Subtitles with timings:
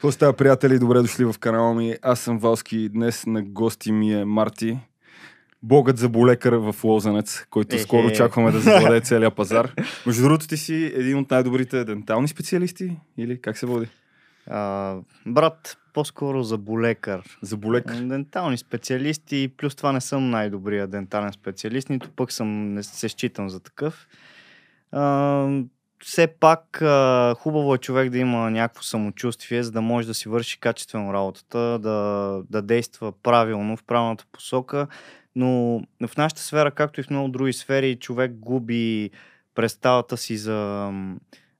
[0.00, 0.78] Какво става, приятели?
[0.78, 1.96] Добре дошли в канала ми.
[2.02, 2.88] Аз съм Валски.
[2.88, 4.78] Днес на гости ми е Марти.
[5.62, 7.82] Богът за болекар в Лозенец, който Ехе.
[7.82, 9.74] скоро очакваме да завладее целия пазар.
[10.06, 12.96] Между другото ти си един от най-добрите дентални специалисти?
[13.18, 13.88] Или как се води?
[14.46, 17.22] А, брат, по-скоро за болекар.
[17.42, 17.94] За болекар.
[17.94, 23.50] Дентални специалисти, плюс това не съм най-добрия дентален специалист, нито пък съм, не се считам
[23.50, 24.08] за такъв.
[24.92, 25.62] А,
[26.04, 30.28] все пак а, хубаво е човек да има някакво самочувствие, за да може да си
[30.28, 34.86] върши качествено работата, да, да действа правилно, в правилната посока.
[35.36, 39.10] Но в нашата сфера, както и в много други сфери, човек губи
[39.54, 40.90] представата си за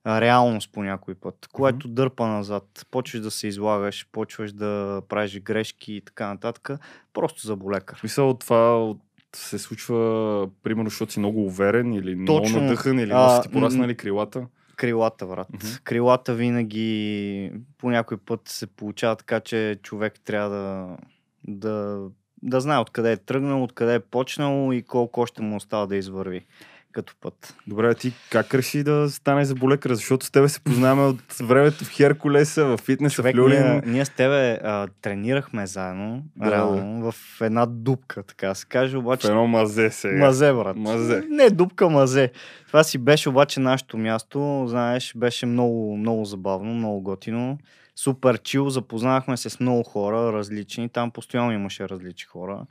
[0.06, 2.86] реалност по някой път, което дърпа назад.
[2.90, 6.70] Почваш да се излагаш, почваш да правиш грешки и така нататък.
[7.12, 7.96] Просто за болекар.
[7.96, 9.02] В смисъл това от-
[9.36, 12.48] се случва, примерно, защото си много уверен или Точно.
[12.48, 14.46] много надъхан или А, много си ти пораснали крилата.
[14.76, 15.48] Крилата, брат.
[15.52, 15.66] Мгм.
[15.84, 20.96] Крилата винаги по някой път се получава така, че човек трябва да,
[21.44, 22.00] да,
[22.42, 26.46] да знае откъде е тръгнал, откъде е почнал и колко още му остава да извърви
[26.92, 27.54] като път.
[27.66, 29.92] Добре, ти как реши да стане за болекар?
[29.94, 33.62] Защото с тебе се познаваме от времето в Херкулеса, в фитнеса, Човек, в Люлин.
[33.62, 38.66] ние, ние с тебе а, тренирахме заедно, Да, реално, в една дупка, така да се
[38.66, 40.26] каже, В обаче едно мазе сега.
[40.26, 40.76] Мазе, брат.
[40.76, 41.22] Мазе.
[41.30, 42.30] Не, дупка мазе.
[42.66, 44.64] Това си беше обаче нашето място.
[44.68, 47.58] Знаеш, беше много, много забавно, много готино.
[47.96, 50.88] Супер чил, запознахме се с много хора, различни.
[50.88, 52.66] Там постоянно имаше различни хора.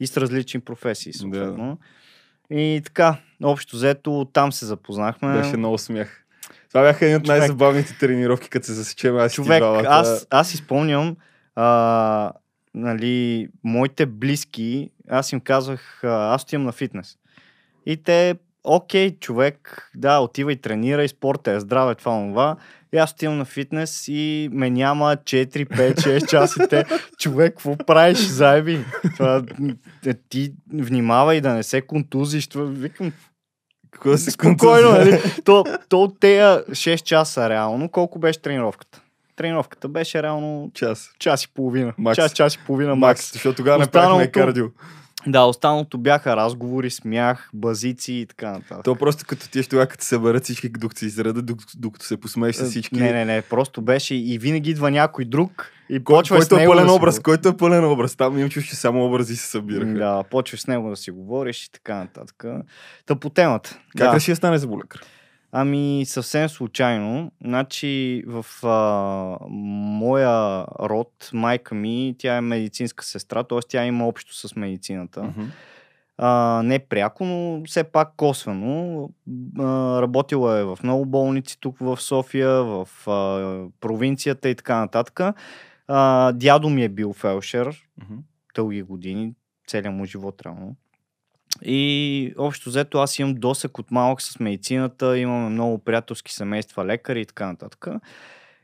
[0.00, 1.78] И с различни професии, съответно.
[2.50, 5.38] И така, общо взето, там се запознахме.
[5.38, 6.24] Беше много смях.
[6.68, 9.84] Това бяха едни от най-забавните тренировки, като се засечем аз и Човек, двамата.
[9.88, 11.16] аз, аз си спомням,
[11.54, 12.32] а,
[12.74, 17.16] нали, моите близки, аз им казвах, аз отивам на фитнес.
[17.86, 22.56] И те, окей, човек, да, отивай, тренирай, спорта е здраве, това, това.
[22.94, 26.68] И аз отивам на фитнес и ме няма 4, 5, 6 часа.
[26.68, 26.84] Те,
[27.18, 28.84] човек, какво правиш, заеби?
[29.16, 29.42] Това,
[30.06, 32.46] е, ти внимавай да не се контузиш.
[32.46, 33.12] Това, викам,
[33.90, 35.20] Какво се Спокойно, нали?
[35.44, 39.00] То, то от тея 6 часа реално, колко беше тренировката?
[39.36, 41.10] Тренировката беше реално Час.
[41.18, 41.92] час и половина.
[41.98, 42.16] Макс.
[42.16, 43.20] Час, час и половина макс.
[43.20, 44.66] Макс, защото тогава Останалото- кардио.
[45.26, 48.84] Да, останалото бяха разговори, смях, базици и така нататък.
[48.84, 52.16] То просто като ти тогава, като се съберат всички, докато се изредат, докато, докато се
[52.16, 52.96] посмееш с всички.
[52.96, 56.54] Не, не, не, просто беше и винаги идва някой друг и Кой, почваш с който
[56.54, 58.16] е него пълен да си образ, го- който е пълен образ.
[58.16, 59.92] Там им чуш, че само образи се събираха.
[59.92, 62.44] Да, почваш с него да си говориш и така нататък.
[63.06, 63.78] Та по темата.
[63.98, 64.16] Как да.
[64.16, 65.00] реши да стане за болекар?
[65.52, 67.32] Ами съвсем случайно.
[67.44, 73.58] Значи в а, моя род, майка ми, тя е медицинска сестра, т.е.
[73.68, 75.22] тя има общо с медицината.
[75.22, 75.42] Мгм.
[76.18, 79.08] А, не пряко, но все пак косвено.
[79.58, 79.62] А,
[80.02, 85.20] работила е в много болници тук в София, в а, провинцията и така нататък.
[85.88, 88.18] А, дядо ми е бил фелшер Мгм.
[88.54, 89.34] дълги години,
[89.66, 90.76] целият му живот реално.
[91.62, 97.20] И общо взето аз имам досък от малък с медицината, имаме много приятелски семейства, лекари
[97.20, 97.86] и така нататък.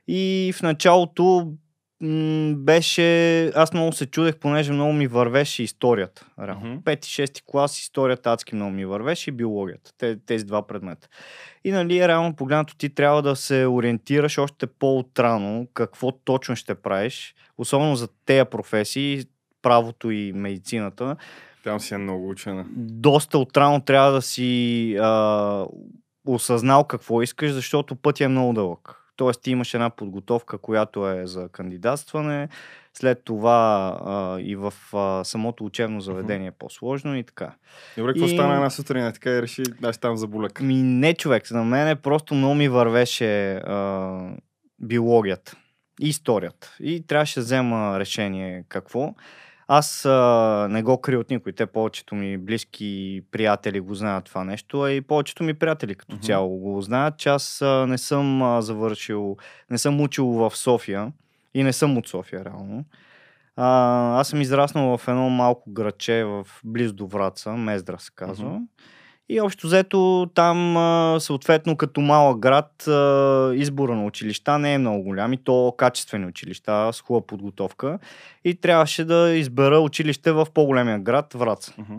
[0.08, 1.52] И в началото
[2.00, 3.46] м- беше...
[3.54, 6.26] Аз много се чудех, понеже много ми вървеше историята.
[6.42, 6.82] Реално.
[6.84, 9.90] Пети, шести клас историята адски много ми вървеше и биологията.
[9.98, 11.08] Те, тези два предмета.
[11.64, 17.34] И нали, реално погледнато ти трябва да се ориентираш още по-отрано какво точно ще правиш,
[17.58, 19.24] особено за тези професии,
[19.62, 21.16] правото и медицината.
[21.66, 22.64] Там си е много учена.
[22.76, 25.66] Доста отрано трябва да си а,
[26.26, 28.96] осъзнал какво искаш, защото пътя е много дълъг.
[29.16, 32.48] Тоест ти имаш една подготовка, която е за кандидатстване,
[32.94, 37.54] след това а, и в а, самото учебно заведение е по-сложно и така.
[37.98, 39.06] Добре, какво И- стана една сутрин?
[39.06, 40.64] е Така и реши, аз там за болекар.
[40.64, 44.18] Ми не човек, за мен просто много ми вървеше а,
[44.78, 45.56] биологията
[46.00, 46.76] и историята.
[46.80, 49.14] И трябваше да взема решение какво.
[49.68, 51.52] Аз а, не го крия от никой.
[51.52, 56.14] Те повечето ми близки приятели го знаят това нещо, а и повечето ми приятели като
[56.14, 56.22] Мгм.
[56.22, 59.36] цяло го знаят, че аз а, не съм а, завършил,
[59.70, 61.12] не съм учил в София
[61.54, 62.84] и не съм от София реално.
[63.56, 68.48] А, аз съм израснал в едно малко градче в близо до Враца, Мездра се казва.
[68.48, 68.62] Мгм.
[69.28, 70.76] И общо взето там,
[71.20, 72.72] съответно, като малък град,
[73.56, 77.98] избора на училища не е много голям и то качествени училища с хубава подготовка.
[78.44, 81.72] И трябваше да избера училище в по-големия град, Враца.
[81.78, 81.94] Мгм.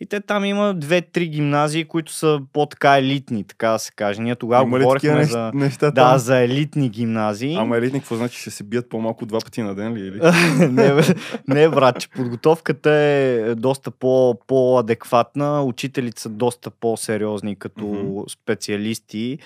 [0.00, 4.22] И те там има две-три гимназии, които са по-така елитни, така да се каже.
[4.22, 5.50] Ние тогава Има говорихме неща, за...
[5.54, 6.18] неща Да, там?
[6.18, 7.54] за елитни гимназии.
[7.54, 8.40] Ама елитник, какво значи?
[8.40, 10.00] Ще се бият по-малко два пъти на ден ли?
[10.00, 10.20] Или?
[10.72, 11.02] не,
[11.48, 18.20] не, брат, че подготовката е доста по, по-адекватна, учителите са доста по-сериозни като Мгм.
[18.28, 19.38] специалисти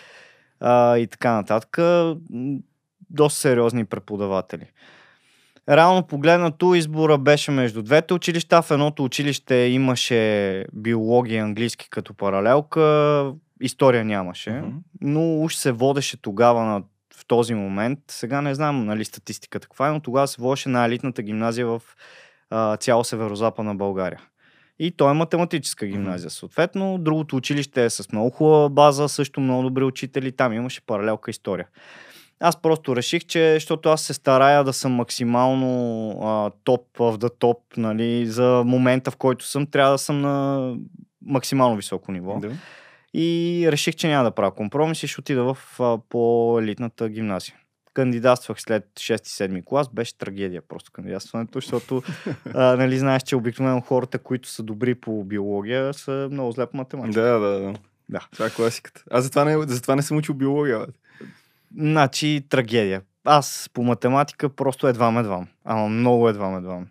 [0.61, 1.79] а, и така нататък.
[3.11, 4.67] Доста сериозни преподаватели.
[5.69, 8.63] Реално погледнато избора беше между двете училища.
[8.63, 14.77] В едното училище имаше биология и английски като паралелка, история нямаше, Мгм.
[15.01, 16.83] но уж се водеше тогава на,
[17.17, 17.99] в този момент.
[18.09, 21.83] Сега не знам нали, статистиката каква е, но тогава се водеше на елитната гимназия в
[22.51, 24.21] а, цяло северо-западна България.
[24.79, 26.99] И то е математическа гимназия, съответно.
[26.99, 30.33] Другото училище е с много хубава база, също много добри учители.
[30.33, 31.67] Там имаше паралелка история.
[32.43, 37.31] Аз просто реших, че, защото аз се старая да съм максимално а, топ в да
[37.31, 40.77] топ, нали, за момента в който съм, трябва да съм на
[41.27, 42.39] максимално високо ниво.
[42.39, 42.51] Да.
[43.15, 47.55] И реших, че няма да правя компромис и ще отида в а, по-елитната гимназия.
[47.95, 52.03] Кандидатствах след 6-7 клас, беше трагедия просто кандидатстването, защото
[52.55, 56.77] а, нали, знаеш, че обикновено хората, които са добри по биология, са много зле по
[56.77, 57.23] математика.
[57.23, 57.75] Да, да, да.
[58.09, 58.27] Да.
[58.33, 59.05] Това е класиката.
[59.11, 60.79] Аз затова не, затова не съм учил биология.
[60.79, 60.87] бе.
[61.79, 63.03] Значи трагедия.
[63.25, 65.49] Аз по математика просто едвам едвам.
[65.65, 66.87] Ама много едвам едвам.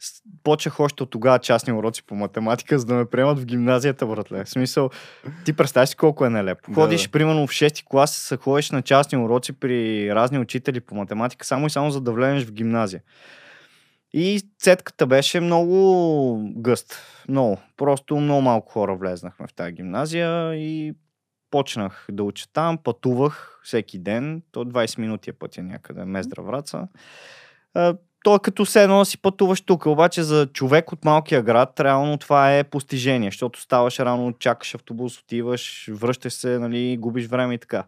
[0.00, 4.06] С- Почех още от тогава частни уроци по математика, за да ме приемат в гимназията,
[4.06, 4.44] братле.
[4.44, 4.90] В смисъл,
[5.44, 6.70] ти представяш си колко е нелепо.
[6.70, 7.10] Да, Ходиш, да.
[7.10, 9.74] примерно, в 6-ти клас, се ходиш на частни уроци при
[10.14, 13.02] разни учители по математика, само и само за да влезеш в гимназия.
[14.12, 16.98] И цетката беше много гъст.
[17.28, 17.58] Много.
[17.76, 20.94] Просто много малко хора влезнахме в тази гимназия и
[21.50, 26.88] почнах да уча там, пътувах всеки ден, то 20 минути е пътя някъде, Мездра Враца.
[28.24, 32.18] То е като все едно си пътуваш тук, обаче за човек от малкия град, реално
[32.18, 37.58] това е постижение, защото ставаш рано, чакаш автобус, отиваш, връщаш се, нали, губиш време и
[37.58, 37.84] така.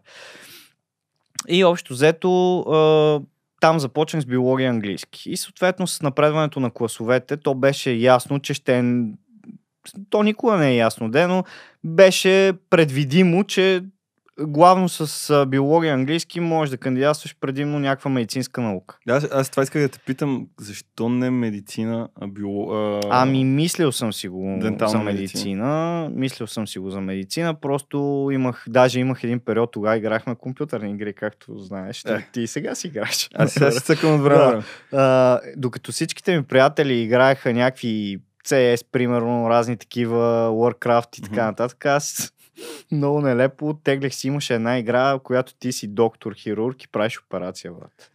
[1.47, 2.29] И общо взето,
[3.59, 5.31] там започнах с биология английски.
[5.31, 8.83] И съответно с напредването на класовете, то беше ясно, че ще...
[10.09, 11.43] То никога не е ясно, де, но
[11.83, 13.83] беше предвидимо, че
[14.39, 18.97] главно с биология и английски можеш да кандидатстваш предимно някаква медицинска наука.
[19.07, 22.71] Да, аз, аз това исках да те питам, защо не медицина, а био...
[22.71, 22.99] А...
[23.09, 26.09] Ами, мислил съм си го Дентална за медицина.
[26.13, 27.53] Мислил съм си го за медицина.
[27.53, 32.05] Просто имах, даже имах един период, тогава играхме компютърни игри, както знаеш.
[32.05, 32.27] Е.
[32.33, 33.29] ти и сега си играш.
[33.35, 34.63] Аз сега си цъкам от време.
[34.93, 38.19] А, докато всичките ми приятели играеха някакви
[38.49, 42.33] CS, примерно, разни такива, Warcraft и така нататък, аз
[42.91, 47.19] много нелепо теглех си, имаше една игра, в която ти си доктор, хирург и правиш
[47.19, 48.11] операция, брат.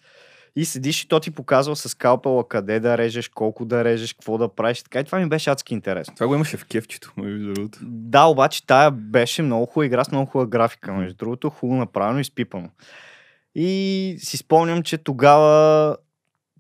[0.57, 4.39] И седиш и то ти показва с скалпела къде да режеш, колко да режеш, какво
[4.39, 4.83] да правиш.
[4.83, 6.15] Така и това ми беше адски интересно.
[6.15, 7.79] Това го имаше в кефчето, между другото.
[7.83, 12.21] Да, обаче тая беше много хубава игра с много хубава графика, между другото, хубаво направено
[12.21, 12.69] и спипано.
[13.55, 15.97] И си спомням, че тогава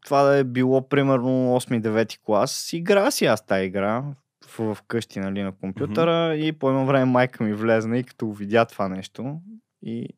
[0.04, 4.02] това да е било примерно 8-9 клас, игра си аз тази игра
[4.46, 8.32] в, в къщи, нали, на компютъра и по едно време майка ми влезна и като
[8.32, 9.40] видя това нещо
[9.82, 10.08] и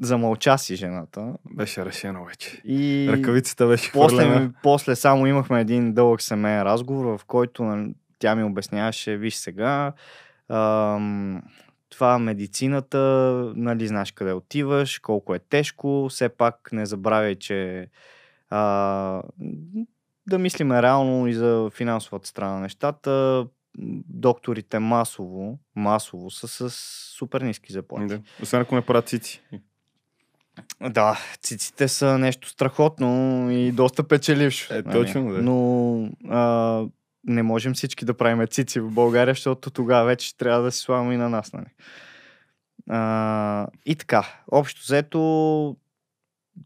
[0.00, 1.34] замълча си жената.
[1.54, 2.62] Беше решено вече.
[2.64, 4.52] И Ръкавицата беше после, хвърлена.
[4.62, 9.92] после само имахме един дълъг семейен разговор, в който нали, тя ми обясняваше, виж сега,
[10.48, 11.42] ам,
[11.90, 12.98] това медицината,
[13.56, 17.88] нали, знаеш къде отиваш, колко е тежко, все пак не забравяй, че
[18.50, 19.22] а,
[20.26, 23.46] да мислиме реално и за финансовата страна на нещата.
[24.08, 26.70] Докторите масово, масово са с
[27.18, 28.06] супер ниски заплати.
[28.06, 28.20] Да.
[28.42, 29.42] Освен ако не правят цици.
[30.90, 34.74] Да, циците са нещо страхотно и доста печелившо.
[34.74, 35.42] Е, точно, да.
[35.42, 36.84] Но а,
[37.24, 41.14] не можем всички да правим цици в България, защото тогава вече трябва да си слагаме
[41.14, 41.52] и на нас.
[41.52, 41.66] Нали?
[42.88, 45.76] А, и така, общо взето,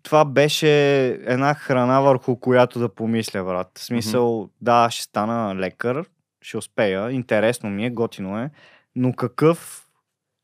[0.03, 3.71] това беше една храна върху която да помисля, брат.
[3.79, 6.05] В смисъл, да, ще стана лекар,
[6.43, 8.51] ще успея, интересно ми е, готино е,
[8.97, 9.87] но какъв,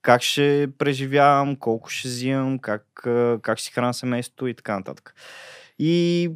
[0.02, 2.84] как ще преживявам, колко ще взимам, как,
[3.42, 5.14] как си храна семейството и така нататък.
[5.78, 6.30] И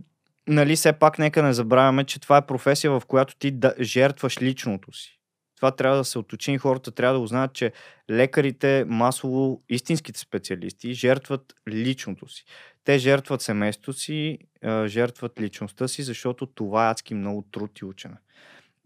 [0.49, 4.43] нали, все пак нека не забравяме, че това е професия, в която ти да жертваш
[4.43, 5.19] личното си.
[5.63, 7.73] Това трябва да се оточи хората трябва да узнаят, че
[8.11, 12.45] лекарите, масово истинските специалисти, жертват личното си.
[12.85, 14.39] Те жертват семейството си,
[14.87, 18.15] жертват личността си, защото това е адски много труд и учене.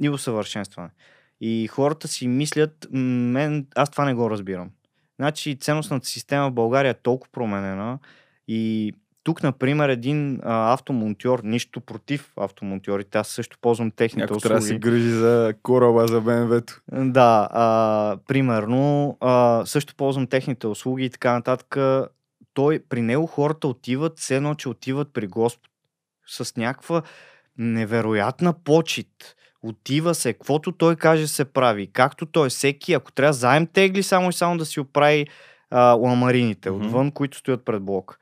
[0.02, 0.88] И усъвършенстване.
[1.40, 4.70] И хората си мислят, мен, аз това не го разбирам.
[5.18, 7.98] Значи ценностната система в България е толкова променена
[8.48, 8.92] и
[9.26, 14.48] тук, например, един а, автомонтьор, нищо против автомонтьорите, аз също ползвам техните Някой услуги.
[14.48, 16.80] трябва да се грижи за кораба, за БМВ-то.
[16.92, 21.76] Да, а, примерно, а, също ползвам техните услуги и така нататък.
[22.54, 25.70] Той, при него хората отиват, все едно, че отиват при Господ.
[26.26, 27.02] С някаква
[27.58, 29.36] невероятна почет.
[29.62, 31.86] Отива се, каквото той каже се прави.
[31.92, 35.26] Както той, всеки, ако трябва заем тегли, само и само да си оправи
[35.70, 36.86] а, ламарините Мгм.
[36.86, 38.18] отвън, които стоят пред блок.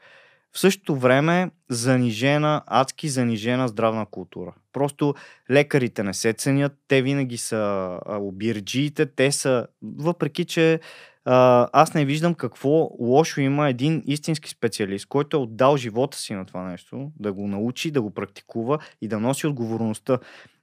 [0.56, 4.54] В същото време занижена, адски занижена здравна култура.
[4.72, 5.14] Просто
[5.50, 10.80] лекарите не се ценят, те винаги са обирджиите, те са, въпреки че
[11.24, 16.44] аз не виждам какво лошо има един истински специалист, който е отдал живота си на
[16.44, 20.18] това нещо, да го научи, да го практикува и да носи отговорността.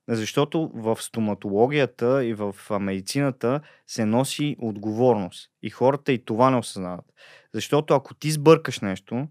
[0.07, 5.49] Защото в стоматологията и в медицината се носи отговорност.
[5.63, 7.05] И хората и това не осъзнават.
[7.53, 9.27] Защото ако ти сбъркаш нещо,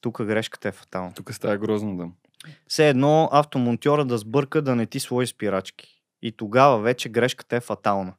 [0.00, 1.14] тук грешката е фатална.
[1.14, 2.08] Тук става грозно, да.
[2.68, 6.02] Все едно автомонтьора да сбърка да не ти сложи спирачки.
[6.22, 8.12] И тогава вече грешката е фатална.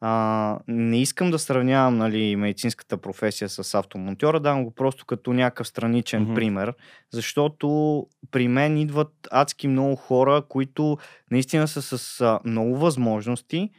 [0.00, 5.68] А, не искам да сравнявам нали, медицинската професия с автомонтьора, давам го просто като някакъв
[5.68, 6.34] страничен Мгм.
[6.34, 6.74] пример,
[7.12, 10.98] защото при мен идват адски много хора, които
[11.30, 13.70] наистина са с а, много възможности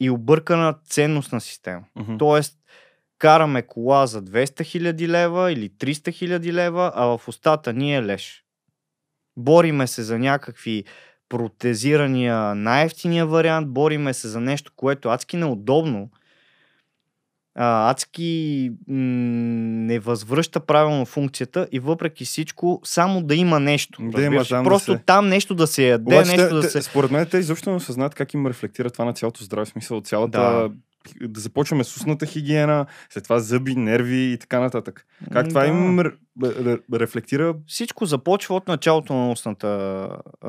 [0.00, 1.84] и объркана ценностна система.
[1.96, 2.16] Мгм.
[2.18, 2.58] Тоест,
[3.20, 8.02] караме кола за 200 хиляди лева или 300 хиляди лева, а в устата ни е
[8.02, 8.44] леш.
[9.36, 10.84] Бориме се за някакви
[11.28, 16.10] протезирания, най-ефтиния вариант, бориме се за нещо, което адски неудобно,
[17.54, 18.96] а, адски м-
[19.86, 24.02] не възвръща правилно функцията и въпреки всичко, само да има нещо.
[24.02, 26.60] Да има там да Просто се- там нещо да се яде, Обаче, нещо те, да
[26.60, 26.82] те, се...
[26.82, 29.66] според мен те изобщо не осъзнават как им рефлектира това на цялото здраве.
[29.66, 30.40] Смисъл, цялата...
[30.40, 30.70] Да.
[31.20, 31.40] Да.
[31.40, 35.06] започваме с устната хигиена, след това зъби, нерви и така нататък.
[35.32, 35.66] Как това Да.
[35.66, 39.66] им р- р- рефлектира Всичко започва от началото на устната,
[40.40, 40.48] а,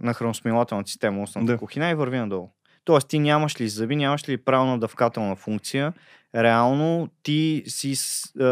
[0.00, 1.58] на храносмилателната система, устната Да.
[1.58, 2.50] кухина и върви надолу.
[2.84, 5.92] Тоест ти нямаш ли зъби, нямаш ли правилна дъвкателна функция,
[6.36, 7.94] реално ти си
[8.40, 8.44] а,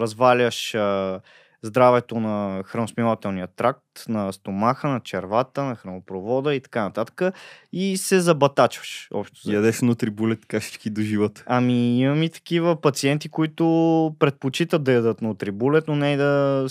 [0.00, 1.20] разваляш а,
[1.66, 7.22] здравето на храносмилателния тракт, на стомаха, на червата, на хранопровода и така нататък
[7.72, 9.08] и се забатачваш.
[9.14, 9.54] Общо взето.
[9.56, 11.44] ядеш нутрибулет кашички до живота.
[11.46, 13.64] Ами имам и такива пациенти, които
[14.18, 16.66] предпочитат да ядат нутрибулет, но не и да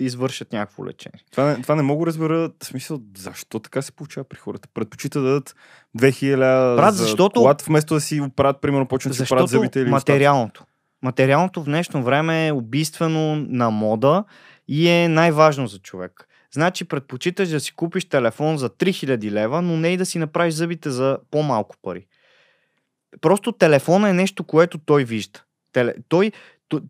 [0.00, 1.20] извършат някакво лечение.
[1.30, 4.68] Това не, това не мога да разбера, в смисъл, защо така се получава при хората.
[4.74, 5.54] Предпочита да дадат
[5.98, 9.80] 2000 Брат, за защото- колата, вместо да си оправят, примерно, почнат да си оправят зъбите
[9.80, 10.12] или устата.
[11.02, 11.62] Материалното.
[11.62, 14.24] В днешно време е убийствено на мода
[14.68, 16.28] и е най-важно за човек.
[16.50, 20.54] Значи предпочиташ да си купиш телефон за 3000 лева, но не и да си направиш
[20.54, 22.06] зъбите за по-малко пари.
[23.20, 25.40] Просто телефона е нещо, което той вижда.
[25.72, 25.94] Теле...
[26.08, 26.32] Той,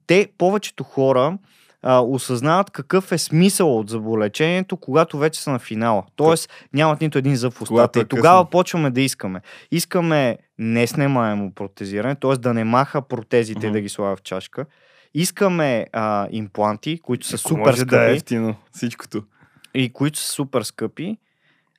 [0.07, 1.39] те, повечето хора,
[1.83, 6.03] а, осъзнават какъв е смисъл от зъболечението, когато вече са на финала.
[6.17, 7.99] Тоест, нямат нито един зъб в устата.
[7.99, 8.51] е И тогава късно.
[8.51, 9.41] почваме да искаме.
[9.71, 12.33] Искаме неснемаемо протезиране, т.е.
[12.33, 13.73] да не маха протезите Мгм.
[13.73, 14.67] да ги слага в чашка.
[15.15, 19.23] Искаме а, импланти, които са Ако супер може скъпи да е ефтино всичкото.
[19.75, 21.17] и които са супер скъпи.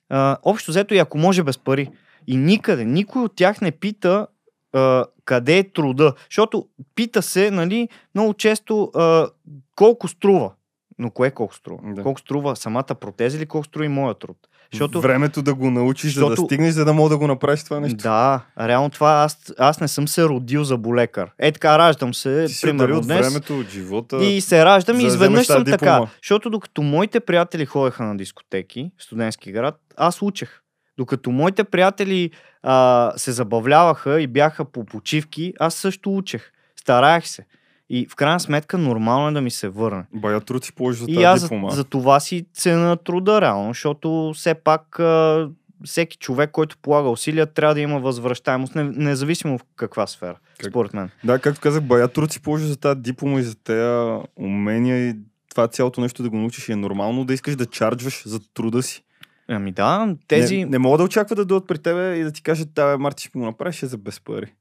[0.08, 1.88] А, общо взето и ако може без пари.
[2.26, 4.26] И никъде, никой от тях не пита
[4.72, 6.12] а, къде е труда.
[6.30, 9.28] Защото пита се, нали, много често а,
[9.76, 10.50] колко струва.
[10.98, 11.78] Но кое колко струва?
[11.84, 12.02] Да.
[12.02, 14.36] Колко струва самата протеза или колко струва и моят труд?
[14.72, 17.64] Защото Времето да го научиш, за да Защото- стигнеш, за да мога да го направиш
[17.64, 17.96] това нещо.
[17.96, 21.30] Да, реално това аз, аз не съм се родил за болекар.
[21.38, 23.28] Е така, раждам се, Ти примерно от днес.
[23.28, 24.24] времето, от живота.
[24.24, 25.76] И се раждам и изведнъж съм така.
[25.76, 26.10] диплома.
[26.22, 30.60] Защото докато моите приятели ходеха на дискотеки в студентски град, аз учех.
[31.00, 32.30] Докато моите приятели
[32.62, 36.52] а, се забавляваха и бяха по почивки, аз също учех.
[36.76, 37.46] Стараех се.
[37.90, 40.04] И в крайна сметка нормално е да ми се върне.
[40.14, 41.70] Бая труд си положи за И тази аз за, диплома.
[41.70, 45.48] за това си цена труда реално, защото все пак а,
[45.84, 50.70] всеки човек, който полага усилия, трябва да има възвръщаемост, не- независимо в каква сфера, Как-
[50.70, 51.10] според мен.
[51.24, 55.14] Да, както казах, бая труд си положи за тази диплома и за тези умения и
[55.50, 58.82] това цялото нещо да го научиш и е нормално да искаш да чарджваш за труда
[58.82, 59.02] си.
[59.50, 60.56] Ами да, тези...
[60.56, 63.22] Не, не мога да очаква да дойдат при тебе и да ти кажат, да, Марти,
[63.22, 64.54] ще го направиш е за без пари.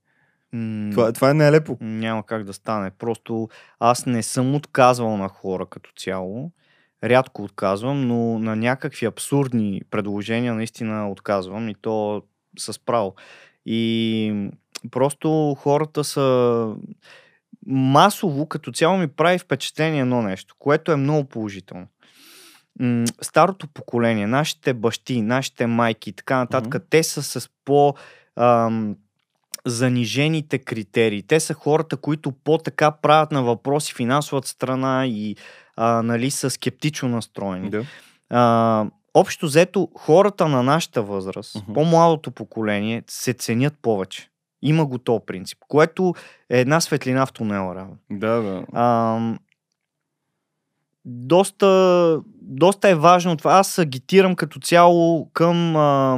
[0.54, 1.78] м, Това, това е нелепо.
[1.82, 2.92] Няма как да стане.
[2.92, 6.52] Просто аз не съм отказвал на хора като цяло.
[7.04, 12.22] Рядко отказвам, но на някакви абсурдни предложения наистина отказвам и то
[12.60, 13.16] с право.
[13.66, 14.50] И
[14.92, 16.76] просто хората са
[17.66, 21.88] масово като цяло ми прави впечатление едно нещо, което е много положително.
[22.80, 26.84] М, Старото поколение, нашите бащи, нашите майки и така нататък, Мгм.
[26.90, 27.94] те са с по
[28.36, 28.96] ам,
[29.66, 31.24] занижените критерии.
[31.24, 35.36] Те са хората, които по-така правят на въпроси финансовата страна и
[35.76, 37.70] а, нали, са скептично настроени.
[37.70, 37.84] Да.
[38.30, 41.74] А, общо взето, хората на нашата възраст, Мгм.
[41.74, 44.30] по-младото поколение, се ценят повече.
[44.62, 46.14] Има го то принцип, което
[46.50, 47.76] е една светлина в тунела.
[47.76, 47.98] Реално.
[48.12, 48.64] Да, да.
[48.74, 49.20] А,
[51.10, 53.54] доста, доста е важно това.
[53.54, 56.18] Аз агитирам като цяло към а,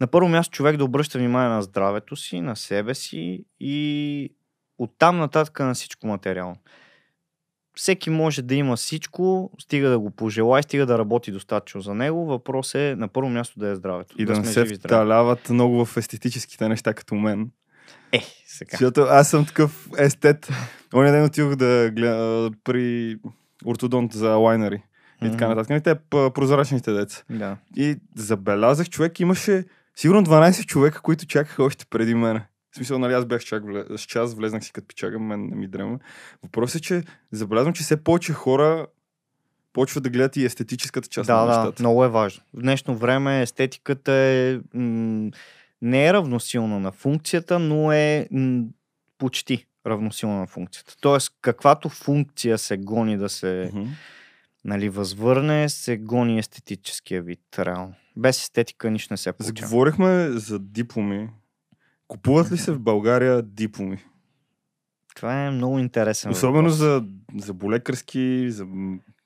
[0.00, 4.30] на първо място човек да обръща внимание на здравето си, на себе си и
[4.78, 6.56] оттам нататък на всичко материално.
[7.76, 12.26] всеки може да има всичко, стига да го пожелай, стига да работи достатъчно за него.
[12.26, 14.14] Въпрос е на първо място да е здравето.
[14.18, 17.50] И да, не сме се вталяват много в естетическите неща, като мен.
[18.12, 18.70] Е, сега.
[18.70, 20.48] Защото аз съм такъв естет.
[20.94, 23.16] Оня ден отидох да гледа при
[23.66, 24.82] ортодонт за лайнери
[25.24, 25.76] и така нататък.
[25.78, 25.94] И те
[26.30, 27.22] прозрачните деца.
[27.30, 27.56] Да.
[27.76, 29.64] И забелязах, човек имаше
[29.96, 32.40] сигурно 12 човека, които чакаха още преди мен.
[32.72, 33.62] В смисъл, нали, аз бях чак
[33.96, 35.98] с час, влезнах си като пичага, мен не ми дрема.
[36.42, 37.02] Въпросът е, че
[37.32, 38.86] забелязвам, че все повече хора
[39.72, 41.82] почват да гледат и естетическата част Да, на да, нещата.
[41.82, 42.42] много е важно.
[42.54, 45.30] В днешно време естетиката е м-
[45.82, 48.64] не е равносилна на функцията, но е м-
[49.18, 50.94] почти равносилна на функцията.
[51.00, 53.88] Тоест, каквато функция се гони да се Мгм.
[54.64, 57.94] нали, възвърне, се гони естетическия вид, реално.
[58.16, 59.68] Без естетика нищо не се получава.
[59.68, 61.30] Заговорихме за дипломи.
[62.08, 63.98] Купуват ли се в България дипломи?
[65.16, 66.76] Това е много интересен Особено въпрос.
[66.78, 67.04] за,
[67.36, 68.66] за болекарски, за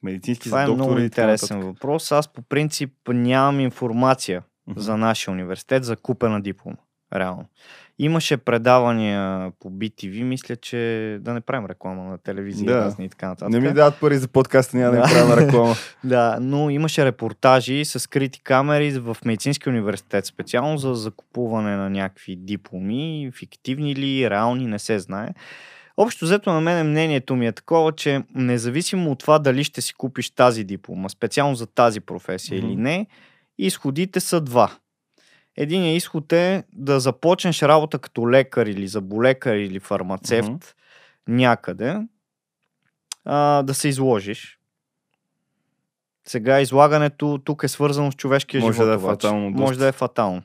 [0.03, 2.13] медицински, Това за е доктори много и така интересен въпрос.
[2.13, 4.43] Аз по принцип нямам информация
[4.77, 6.77] за нашия университет за купена диплома.
[7.15, 7.45] Реално.
[8.01, 10.79] Имаше предавания по BTV, мисля, че
[11.21, 12.79] да не правим реклама на телевизия Да.
[12.79, 13.49] разни и така нататък.
[13.51, 15.05] Не ми дават пари за подкаста, няма да Да.
[15.05, 15.75] правя реклама.
[16.05, 22.37] Да, но имаше репортажи с скрити камери в медицински университет специално за закупуване на някакви
[22.37, 25.29] дипломи, фиктивни ли, реални, не се знае.
[25.97, 29.95] Общо взето на мен мнението ми е такова, че независимо от това дали ще си
[29.95, 32.67] купиш тази диплома, специално за тази професия Мгм.
[32.67, 33.07] или не,
[33.59, 34.71] изходите са два.
[35.61, 41.37] Единият изход е да започнеш работа като лекар или заболекар или фармацевт Мгм.
[41.37, 42.07] някъде,
[43.25, 44.59] а, да се изложиш.
[46.29, 48.89] Сега излагането тук е свързано с човешкия Може живот.
[48.89, 49.61] да е фатално доста.
[49.63, 50.43] Може да е фатално.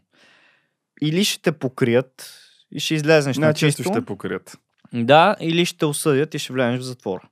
[1.01, 2.33] Или ще те покрият
[2.71, 3.83] и ще излезнеш на чисто.
[3.83, 4.57] ще покрият.
[4.93, 7.29] Да, или ще осъдят и ще влезеш в затвора.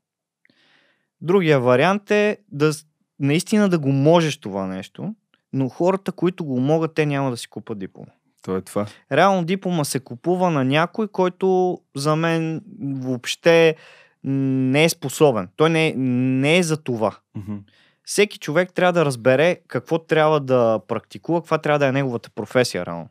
[1.22, 2.72] Другия вариант е да
[3.20, 5.16] наистина да го можеш това нещо,
[5.54, 8.12] но хората, които го могат, те няма да си купат диплома.
[8.42, 8.86] То е това.
[9.12, 13.76] Реално диплома се купува на някой, който за мен въобще
[14.24, 15.50] не е способен.
[15.56, 17.18] Той не е, не е за това.
[17.36, 17.56] Мгм.
[18.04, 22.86] Всеки човек трябва да разбере какво трябва да практикува, каква трябва да е неговата професия
[22.86, 23.10] реално.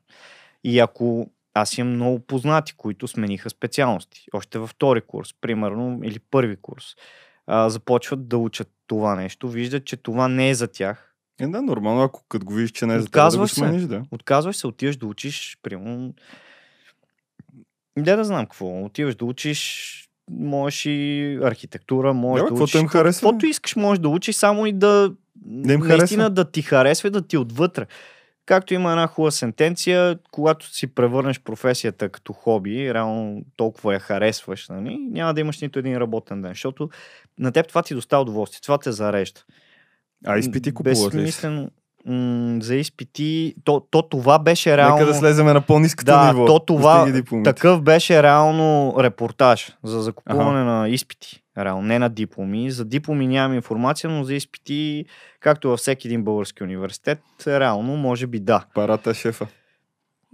[0.65, 6.19] И ако аз имам много познати, които смениха специалности, още във втори курс, примерно, или
[6.19, 6.85] първи курс,
[7.47, 11.10] а, започват да учат това нещо, виждат, че това не е за тях.
[11.41, 14.03] Е, да, нормално, ако като го видиш, че не е за да го смениш, да.
[14.11, 16.15] Отказваш се, отиваш да учиш, примерно,
[17.97, 19.95] не да знам какво, отиваш да учиш,
[20.31, 22.81] можеш и архитектура, можеш Да, да, учиш.
[22.81, 23.29] им харесва.
[23.29, 26.31] Каквото искаш, можеш да учиш, само и да, Да им наистина харесва.
[26.31, 27.87] да ти харесва да ти отвътре.
[28.47, 34.69] Както има една хубава сентенция, когато си превърнеш професията като хоби, реално толкова я харесваш,
[34.69, 36.91] нали, няма да имаш нито един работен ден, защото
[37.39, 39.41] на теб това ти доставя удоволствие, това те зарежда.
[40.27, 41.33] А изпити купуват ли?
[42.07, 44.97] М, за изпити, то, то това беше реално...
[44.97, 46.45] Нека да слеземе на по-низкото Да, ниво.
[46.47, 47.13] то това,
[47.45, 51.43] такъв беше реално репортаж за закупуване на изпити.
[51.59, 52.71] Реално, не на дипломи.
[52.71, 55.05] За дипломи нямам информация, но за изпити,
[55.41, 58.65] както във всеки един български университет, реално, може би да.
[58.75, 59.47] Парата шефа.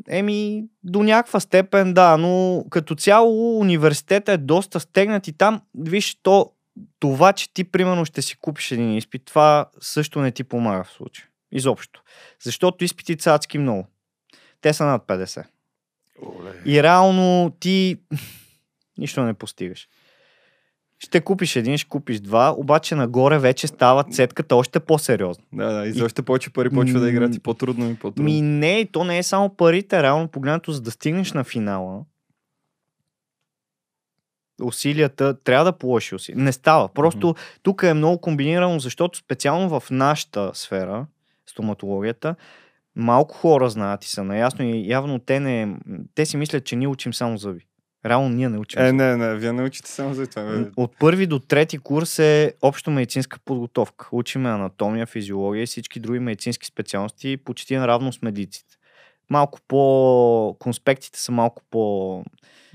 [0.08, 6.16] Еми, до някаква степен да, но като цяло университета е доста стегнат и там, виж,
[6.22, 6.50] то,
[6.98, 10.90] това, че ти примерно ще си купиш един изпит, това също не ти помага в
[10.90, 11.26] случая.
[11.52, 12.02] Изобщо.
[12.42, 13.86] Защото изпитите са адски много.
[14.60, 15.44] Те са над 50.
[16.64, 17.96] И реално ти
[18.98, 19.88] нищо не постигаш.
[20.98, 25.44] Ще купиш един, ще купиш два, обаче нагоре вече става цетката още по-сериозна.
[25.52, 28.24] Да, да, и за още повече пари почва да играят и по-трудно и по-трудно.
[28.24, 32.04] Ми не, то не е само парите, реално погледнато, за да стигнеш на финала.
[34.62, 36.44] Усилията, трябва да положиш усилия.
[36.44, 36.88] Не става.
[36.88, 41.06] Просто тук е много комбинирано, защото специално в нашата сфера,
[41.46, 42.34] стоматологията,
[42.96, 45.76] малко хора знаят и са наясно и явно те не...
[46.14, 47.66] Те си мислят, че ние учим само зъби.
[48.06, 50.42] Реално ние не учим Е, не, не, вие не учите само за това.
[50.42, 50.70] бе.
[50.76, 54.08] От първи до трети курс е общо медицинска подготовка.
[54.12, 58.76] Учиме анатомия, физиология и всички други медицински специалности почти наравно с медиците.
[59.30, 60.56] Малко по...
[60.58, 62.22] Конспектите са малко по...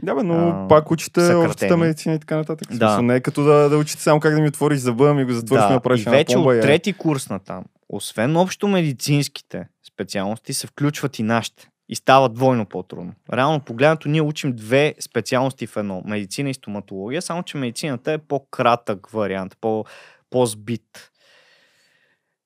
[0.03, 1.45] Да, бе, но а, пак учите съкратени.
[1.45, 2.67] общата медицина и така нататък.
[2.69, 2.75] Да.
[2.75, 5.31] смисъл, Не е като да, да учите само как да ми отвориш зъба, ми го
[5.31, 6.49] затвориш, да, направиш и вече пломба.
[6.49, 6.61] от е.
[6.61, 11.67] трети курс на там, освен общо медицинските специалности, се включват и нашите.
[11.89, 13.13] И става двойно по-трудно.
[13.33, 16.01] Реално погледнато ние учим две специалности в едно.
[16.05, 19.85] Медицина и стоматология, само че медицината е по-кратък вариант, по-
[20.29, 21.10] по-збит.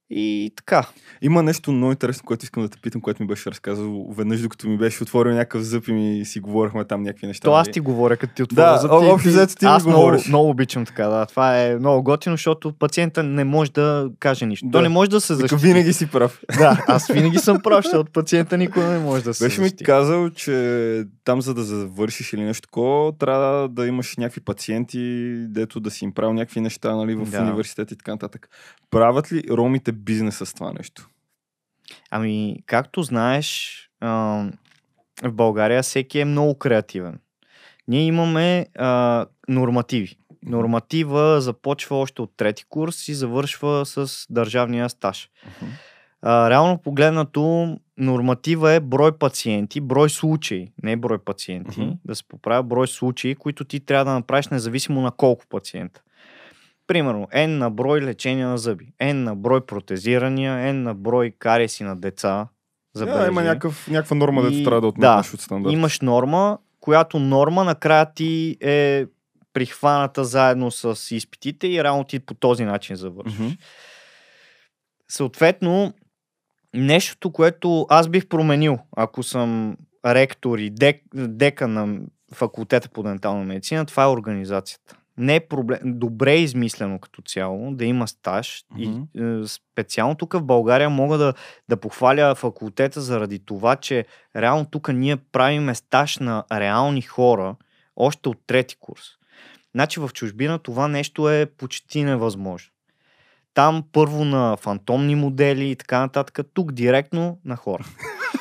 [0.10, 0.88] И така.
[1.22, 4.68] Има нещо много интересно, което искам да те питам, което ми беше разказал веднъж, докато
[4.68, 7.46] ми беше отворил някакъв зъб и ми си говорихме там някакви неща.
[7.46, 7.74] То аз нали?
[7.74, 10.28] ти говоря, като ти отворя Да, зъб, общо взето ти ми Аз много, говориш.
[10.28, 11.26] много обичам така, да.
[11.26, 14.68] Това е много готино, защото пациента не може да каже нищо.
[14.70, 14.82] Да.
[14.82, 15.62] не може да се защити.
[15.62, 16.42] винаги си прав.
[16.58, 19.84] Да, аз винаги съм прав, защото пациента никога не може да се Беше ми защити.
[19.84, 25.80] казал, че там за да завършиш или нещо такова, трябва да имаш някакви пациенти, дето
[25.80, 27.42] да си им правил някакви неща нали, в Да.
[27.42, 28.50] университет и така нататък.
[28.92, 31.10] Правят ли ромите бизнес с това нещо?
[32.12, 33.80] Ами, както знаеш,
[35.24, 37.20] в България всеки е много креативен.
[37.88, 40.18] Ние имаме а, нормативи.
[40.46, 45.30] Норматива започва още от трети курс и завършва с държавния стаж.
[46.22, 51.92] А, реално погледнато, норматива е брой пациенти, брой случаи, не брой пациенти, Мгм.
[52.06, 56.02] да се поправя брой случаи, които ти трябва да направиш независимо на колко пациента.
[56.88, 61.84] Примерно, N на брой лечения на зъби, N на брой протезирания, N на брой кариеси
[61.84, 62.48] на деца.
[62.96, 63.28] Да, Забележи.
[63.28, 65.74] има някакъв, някаква норма, дето И- трябва да да, отмъкнеш от стандарт.
[65.74, 69.06] Имаш норма, която норма накрая ти е
[69.54, 73.40] прихваната заедно с изпитите и реално ти по този начин завършваш.
[73.40, 73.50] Мгм.
[75.08, 75.94] Съответно,
[76.74, 82.00] нещото, което аз бих променил, ако съм ректор и дек, дека на
[82.34, 84.96] факултета по дентална медицина, това е организацията.
[85.18, 85.80] Не е проблем.
[85.86, 88.64] Добре е измислено като цяло, да има стаж.
[88.72, 89.04] Мгм.
[89.16, 91.34] И е, специално тук в България мога да,
[91.70, 97.56] да похваля факултета заради това, че реално тук ние правиме стаж на реални хора
[97.96, 99.04] още от трети курс.
[99.76, 102.72] Значи в чужбина това нещо е почти невъзможно.
[103.56, 107.86] Там първо на фантомни модели и така нататък, тук директно на хора.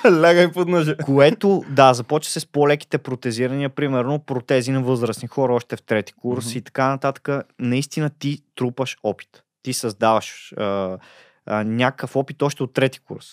[0.22, 0.96] Лягай под ножа.
[0.96, 6.12] Което, да, започва се с по-леките протезирания, примерно протези на възрастни хора още в трети
[6.12, 6.58] курс Мгм.
[6.58, 7.46] и така нататък.
[7.58, 9.42] Наистина ти трупаш опит.
[9.62, 10.98] Ти създаваш а,
[11.46, 13.26] а, някакъв опит още от трети курс.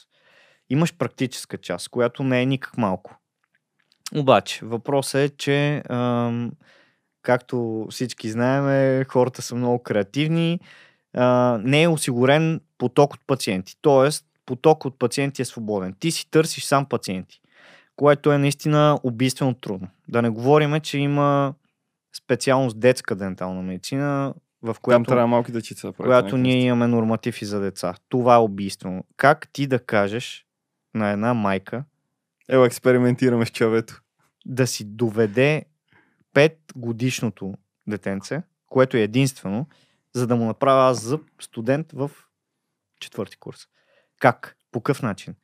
[0.69, 3.17] Имаш практическа част, която не е никак малко.
[4.15, 6.51] Обаче, въпросът е, че ам,
[7.21, 10.59] както всички знаем, хората са много креативни,
[11.13, 13.76] а, не е осигурен поток от пациенти.
[13.82, 15.95] Тоест, поток от пациенти е свободен.
[16.00, 17.41] Ти си търсиш сам пациенти,
[17.95, 19.88] което е наистина убийствено трудно.
[20.08, 21.54] Да не говориме, че има
[22.17, 27.41] специалност детска дентална медицина, в Там която, трябва малки дечица да която ние имаме норматив
[27.41, 27.95] и за деца.
[28.10, 29.04] Това е убийствено.
[29.17, 30.45] Как ти да кажеш
[30.93, 31.84] на една майка
[32.50, 34.02] Ево, експериментираме с човето.
[34.45, 35.65] да си доведе
[36.36, 37.54] 5 годишното
[37.88, 39.67] детенце, което е единствено,
[40.13, 42.12] за да му направя аз зъб студент в
[43.00, 43.60] четвърти курс.
[44.19, 44.58] Как?
[44.71, 45.36] По какъв начин?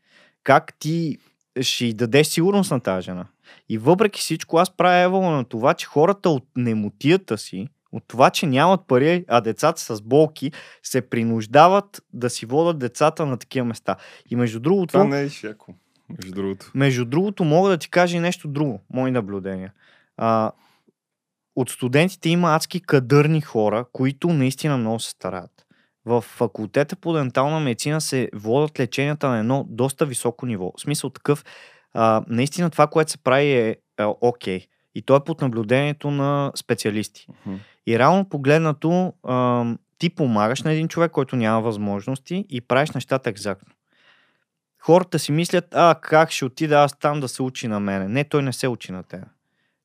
[0.44, 1.18] Как ти
[1.62, 3.28] ще й дадеш сигурност на тази жена?
[3.70, 8.30] И въпреки всичко, аз правя евола на това, че хората от немотията си, от това,
[8.30, 10.52] че нямат пари, а децата с болки,
[10.84, 13.96] се принуждават да си водят децата на такива места.
[14.30, 15.76] И между другото, Това не е шеко,
[16.10, 16.72] между другото.
[16.76, 19.74] между другото, мога да ти кажа и нещо друго, мои наблюдения.
[20.18, 20.52] А,
[21.58, 25.66] от студентите има адски кадърни хора, които наистина много се стараят.
[26.06, 30.72] В факултета по дентална медицина се водят леченията на едно доста високо ниво.
[30.78, 31.46] В смисъл такъв,
[31.94, 34.68] а, наистина това, което се прави е а, окей.
[34.96, 37.28] И то е под наблюдението на специалисти.
[37.46, 37.58] Мгм.
[37.88, 39.66] И реално погледнато, а,
[39.98, 43.74] ти помагаш на един човек, който няма възможности и правиш нещата екзактно.
[44.80, 48.08] Хората си мислят, а как ще отида аз там да се учи на мене.
[48.08, 49.24] Не, той не се учи на теб.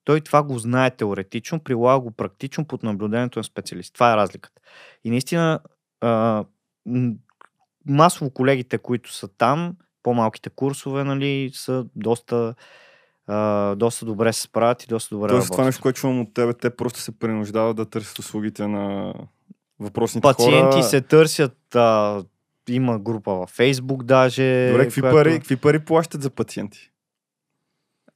[0.04, 3.94] Той това го знае теоретично, прилага го практично под наблюдението на специалист.
[3.94, 4.60] Това е разликата.
[5.04, 5.60] И наистина,
[6.00, 6.44] а,
[7.86, 12.54] масово колегите, които са там, по-малките курсове, нали, са доста,
[13.26, 15.66] а, доста добре се справят и доста добре Тоест, това работят.
[15.66, 19.14] нещо, което чувам от тебе, те просто се принуждават да търсят услугите на
[19.80, 20.82] въпросните Пациенти хора.
[20.82, 22.22] се търсят, а,
[22.68, 24.68] има група във Фейсбук даже.
[24.72, 26.88] Добре, какви, която- пари, какви пари плащат за пациенти?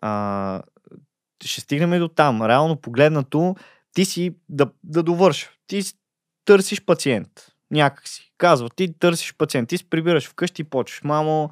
[0.01, 0.63] а,
[1.45, 2.43] ще стигнем до там.
[2.43, 3.57] Реално погледнато,
[3.95, 5.51] ти си да, да довърша.
[5.67, 5.83] Ти
[6.45, 7.29] търсиш пациент.
[7.71, 8.33] Някак си.
[8.39, 9.69] Казва, ти търсиш пациент.
[9.69, 11.03] Ти се прибираш вкъщи и почваш.
[11.05, 11.51] Мамо,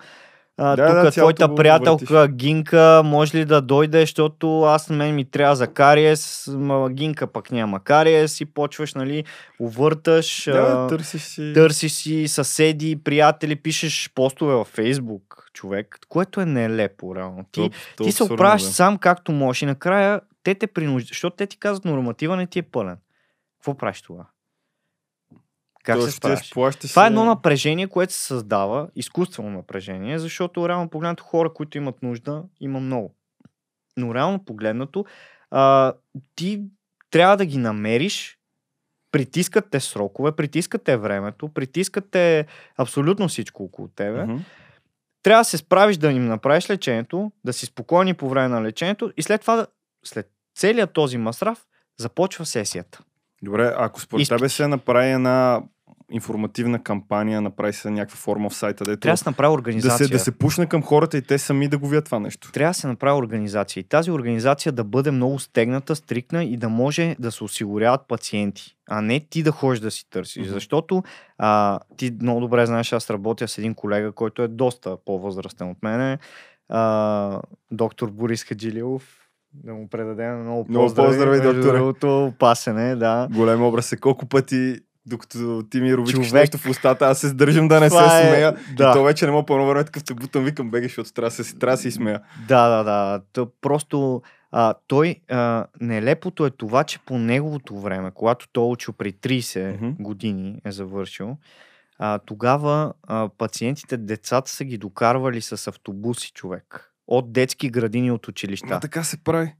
[0.56, 4.96] а, Да, тук да, цялото твоята приятелка Гинка може ли да дойде, защото аз на
[4.96, 9.24] мен ми трябва за кариес, ма Гинка пък няма кариес и почваш, нали,
[9.60, 10.44] увърташ.
[10.44, 11.52] Да, а, търсиш си...
[11.54, 17.44] Търсиш си съседи, приятели, пишеш постове във Фейсбук, човек, което е нелепо, реално.
[17.52, 18.68] Ти, То- то ти се оправяш да.
[18.68, 22.58] сам както можеш и накрая те те принуждат, защото те ти казват норматива не ти
[22.58, 22.96] е пълен.
[23.58, 24.24] Какво правиш това?
[25.84, 26.50] Как Тоест, се справяш?
[26.50, 31.78] плащаш Това е едно напрежение, което се създава, изкуствено напрежение, защото реално погледнато хора, които
[31.78, 33.14] имат нужда, има много.
[33.96, 35.04] Но реално погледнато,
[35.50, 35.92] а,
[36.34, 36.62] ти
[37.10, 38.38] трябва да ги намериш
[39.14, 42.46] притискат те срокове, притискат те времето, притискат те
[42.78, 44.24] абсолютно всичко около тебе.
[44.24, 44.36] Мгм.
[45.22, 49.12] Трябва да се справиш да им направиш лечението, да си спокойни по време на лечението
[49.16, 49.66] и след това,
[50.04, 51.66] след целият този масрав,
[51.98, 53.02] започва сесията.
[53.42, 54.38] Добре, ако според Изпити.
[54.38, 55.62] тебе се направи една
[56.14, 60.06] информативна кампания, направи се някаква форма в сайта, дето Трябва да се направи да организация.
[60.06, 62.52] се, да се пушне към хората и те сами да го видят това нещо.
[62.52, 63.80] трябва да се направи организация.
[63.80, 68.76] И тази организация да бъде много стегната, стрикна и да може да се осигуряват пациенти,
[68.88, 70.42] а не ти да ходиш да си търсиш.
[70.42, 70.52] Мгм.
[70.52, 71.02] Защото
[71.38, 75.82] а, ти много добре знаеш, аз работя с един колега, който е доста по-възрастен от
[75.82, 76.18] мене,
[76.68, 79.20] а, доктор Борис Хаджилилов.
[79.64, 81.08] Да му предадем много Много поздрави.
[81.08, 81.78] поздрави, Между докторе.
[81.78, 83.28] другото, Опасен е, да.
[83.34, 86.32] Голям образ е колко пъти докато ти ми Човек.
[86.32, 88.52] нещо в устата, аз се сдържам да не Това се е- смея.
[88.52, 88.90] да.
[88.90, 91.30] И то вече не мога по едно време такъв те бутам, викам беги, защото трябва
[91.30, 92.20] да се, трябва да се смея.
[92.48, 93.20] Да, да, да.
[93.32, 98.68] То просто а, той, а, нелепото е това, че по неговото време, когато той е
[98.68, 99.90] учил при 30 Мгм.
[100.00, 101.36] години е завършил,
[101.98, 106.90] а, тогава а, пациентите, децата са ги докарвали с автобуси човек.
[107.06, 108.66] От детски градини, от училища.
[108.66, 108.80] Да.
[108.80, 109.54] така се прави.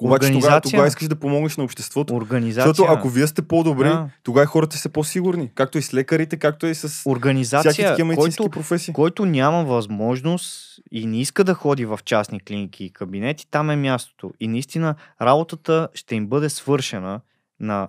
[0.00, 2.14] Обаче тогава, тогава искаш да помогнеш на обществото.
[2.14, 2.68] Организация.
[2.68, 4.10] Защото ако вие сте по-добри, Да.
[4.22, 5.50] тогава хората са по-сигурни.
[5.54, 8.94] Както и с лекарите, както и с всяки Организация, такива медицински който, професии.
[8.94, 13.76] който няма възможност и не иска да ходи в частни клиники и кабинети, там е
[13.76, 14.30] мястото.
[14.40, 17.20] И наистина работата ще им бъде свършена
[17.60, 17.88] на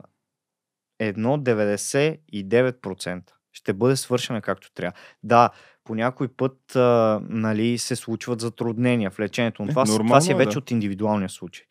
[1.01, 3.21] 1,99%.
[3.53, 4.97] Ще бъде свършена както трябва.
[5.23, 5.49] Да,
[5.83, 10.31] по някой път а, нали, се случват затруднения в лечението, но Е, това, това си
[10.31, 10.59] е е, вече да.
[10.59, 11.65] от индивидуалния случай.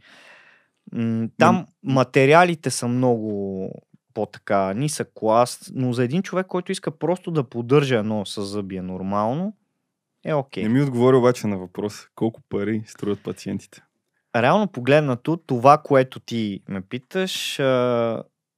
[1.39, 3.71] Там материалите са много
[4.15, 8.83] по-така нисък клас, но за един човек, който иска просто да поддържа едно с зъбия
[8.83, 9.57] нормално,
[10.25, 10.63] е окей.
[10.63, 12.07] Не ми отговори обаче на въпрос.
[12.15, 13.83] Колко пари струват пациентите?
[14.37, 17.57] Реално погледнато, това, което ти ме питаш,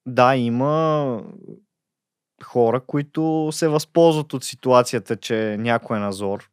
[0.07, 1.23] да, има
[2.43, 6.51] хора, които се възползват от ситуацията, че някой е назор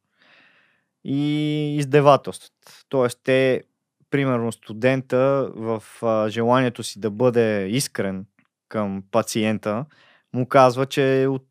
[1.04, 2.86] и издевателстват.
[2.90, 3.64] Тоест, те,
[4.10, 8.26] примерно, студента в а, желанието си да бъде искрен
[8.70, 9.86] към пациента,
[10.34, 11.48] му казва, че е от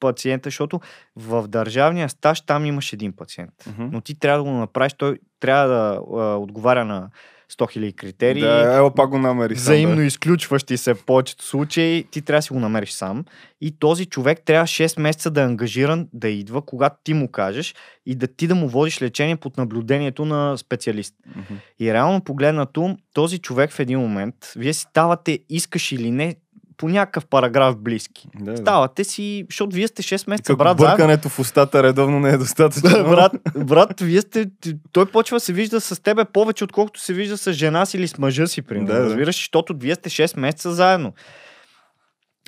[0.00, 0.80] пациента, защото
[1.16, 3.52] в държавния стаж там имаш един пациент.
[3.66, 3.88] Мгм.
[3.92, 7.10] Но ти трябва да го направиш, той трябва да а, отговаря на
[7.50, 8.42] 100 000 критерии.
[8.42, 10.04] Да, ела пак го намери сам, Взаимно да.
[10.04, 13.24] изключващи се в повечето случаи, ти трябва да си го намериш сам.
[13.60, 17.74] И този човек трябва 6 месеца да е ангажиран да идва, когато ти му кажеш
[18.06, 21.14] и да ти да му водиш лечение под наблюдението на специалист.
[21.36, 21.54] Мгм.
[21.80, 26.36] И реално погледнато, този човек в един момент, вие си ставате, искаш или не,
[26.80, 28.28] по някакъв параграф близки.
[28.34, 28.56] Да, да.
[28.56, 30.96] Ставате си, защото вие сте 6 месеца, брат, заедно.
[30.96, 32.90] бъркането в устата редовно не е достатъчно.
[33.10, 34.46] брат, брат, вие сте,
[34.92, 38.08] той почва да се вижда с тебе повече, отколкото се вижда с жена си или
[38.08, 38.86] с мъжа си, примерно.
[38.86, 39.04] Да, Да.
[39.04, 41.12] Разбираш, защото вие сте 6 месеца заедно.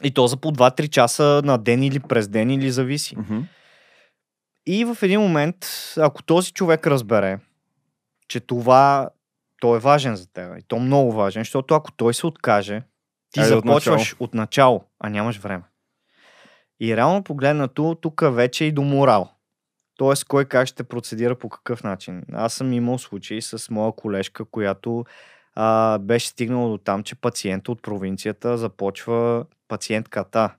[0.04, 3.16] И то за по 2-3 часа на ден или през ден или зависи.
[4.66, 5.56] И в един момент,
[5.98, 7.38] ако този човек разбере,
[8.28, 9.08] че това
[9.60, 12.82] то е важен за теб, и то много важен, защото ако той се откаже,
[13.32, 14.24] ти Айде започваш начало.
[14.24, 15.62] от начало, а нямаш време.
[16.80, 19.30] И реално погледнато, тук вече е и до морал.
[19.96, 22.22] Тоест, кой как ще процедира по какъв начин.
[22.32, 25.04] Аз съм имал случаи с моя колежка, която
[25.54, 30.54] а, беше стигнала до там, че пациента от провинцията започва, пациентката,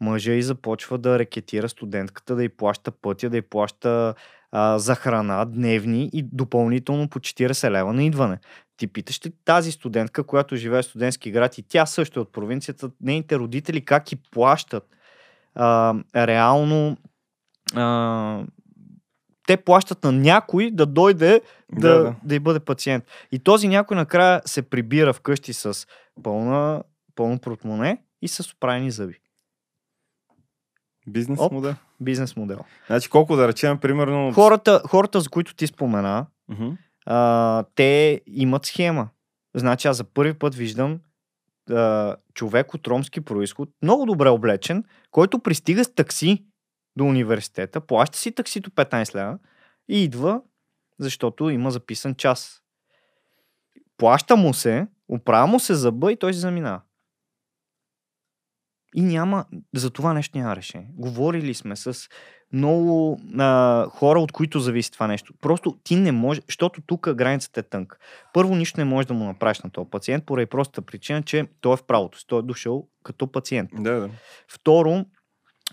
[0.00, 4.14] мъжа и започва да рекетира студентката, да й плаща пътя, да й плаща
[4.52, 8.38] а, за храна, дневни и допълнително по 40 лева на идване.
[8.76, 12.32] Ти питаш ли тази студентка, която живее в студентски град и тя също е от
[12.32, 14.84] провинцията, нейните родители как и плащат
[15.54, 16.96] а, реално
[17.74, 18.44] а,
[19.46, 22.14] те плащат на някой да дойде да, Да, да, да.
[22.24, 23.04] да й бъде пациент.
[23.32, 25.86] И този някой накрая се прибира вкъщи с
[26.22, 26.82] пълна,
[27.14, 29.20] пълно портмоне и с оправени зъби.
[31.06, 31.52] Бизнес Оп.
[31.52, 31.74] модел.
[32.00, 32.58] Бизнес модел.
[32.86, 34.32] Значи колко да речем, примерно...
[34.32, 36.68] Хората, хората за които ти спомена, Мгм.
[37.06, 39.08] а, те имат схема.
[39.54, 41.00] Значи аз за първи път виждам
[41.70, 46.44] а, човек от ромски происход, много добре облечен, който пристига с такси
[46.96, 49.38] до университета, плаща си таксито 15 лева
[49.88, 50.40] и идва,
[50.98, 52.62] защото има записан час.
[53.96, 56.80] Плаща му се, оправя му се зъба и той се заминава.
[58.96, 60.90] И няма, за това нещо няма решение.
[60.94, 62.08] Говорили сме с
[62.52, 65.34] много а, хора, от които зависи това нещо.
[65.40, 67.98] Просто ти не може, защото тук границата е тънка.
[68.32, 71.72] Първо, нищо не можеш да му направиш на този пациент, поради простата причина, че той
[71.72, 72.26] е в правото си.
[72.26, 73.70] Той е дошъл като пациент.
[73.74, 74.10] Да, да.
[74.48, 75.04] Второ,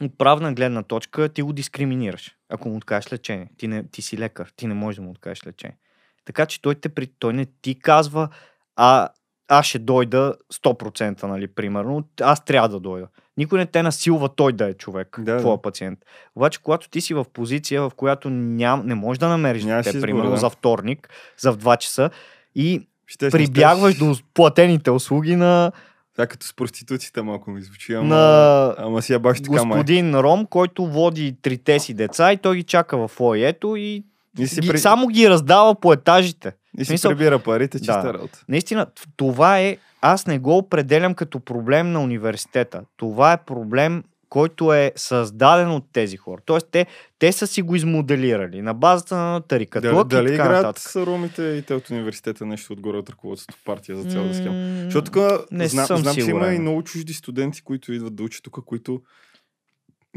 [0.02, 3.50] от правна гледна точка ти го дискриминираш, ако му откажеш лечение.
[3.58, 5.78] Ти, не, ти си лекар, ти не можеш да му откажеш лечение.
[6.26, 8.30] Така че той, те, той не ти казва,
[8.76, 9.10] а
[9.48, 13.08] аз ще дойда 100%, нали, примерно, аз трябва да дойда.
[13.38, 16.00] Никой не те насилва той да е човек, Да, твоя пациент.
[16.36, 20.02] Обаче, когато ти си в позиция, в която ням, не можеш да намериш дете, избор,
[20.02, 20.38] примерно, да.
[20.38, 22.10] за вторник, за в 2 часа,
[22.56, 24.08] и Щеш, прибягваш щеш.
[24.08, 25.72] до платените услуги на,
[26.14, 29.64] Това като с проституцията малко ми звучи, ама, на ама си я баш така май.
[29.64, 34.04] господин Ром, който води трите си деца и той ги чака в фойето и
[34.40, 34.78] И си, ги, при...
[34.80, 36.52] само ги раздава по етажите.
[36.80, 38.14] И си прибира парите, чиста Да.
[38.14, 38.44] работа.
[38.50, 42.82] Наистина, това е, аз не го определям като проблем на университета.
[42.98, 46.42] Това е проблем, който е създаден от тези хора.
[46.46, 46.86] Тоест, те,
[47.20, 50.90] те са си го измоделирали на базата на тарикатлък дали и така играят нататък.
[50.90, 54.82] с ромите и те от университета нещо отгоре от ръководството партия за цялата схема?
[54.84, 58.24] Защото тук не знам, съм знам че има и много чужди студенти, които идват да
[58.24, 59.02] учат тук, които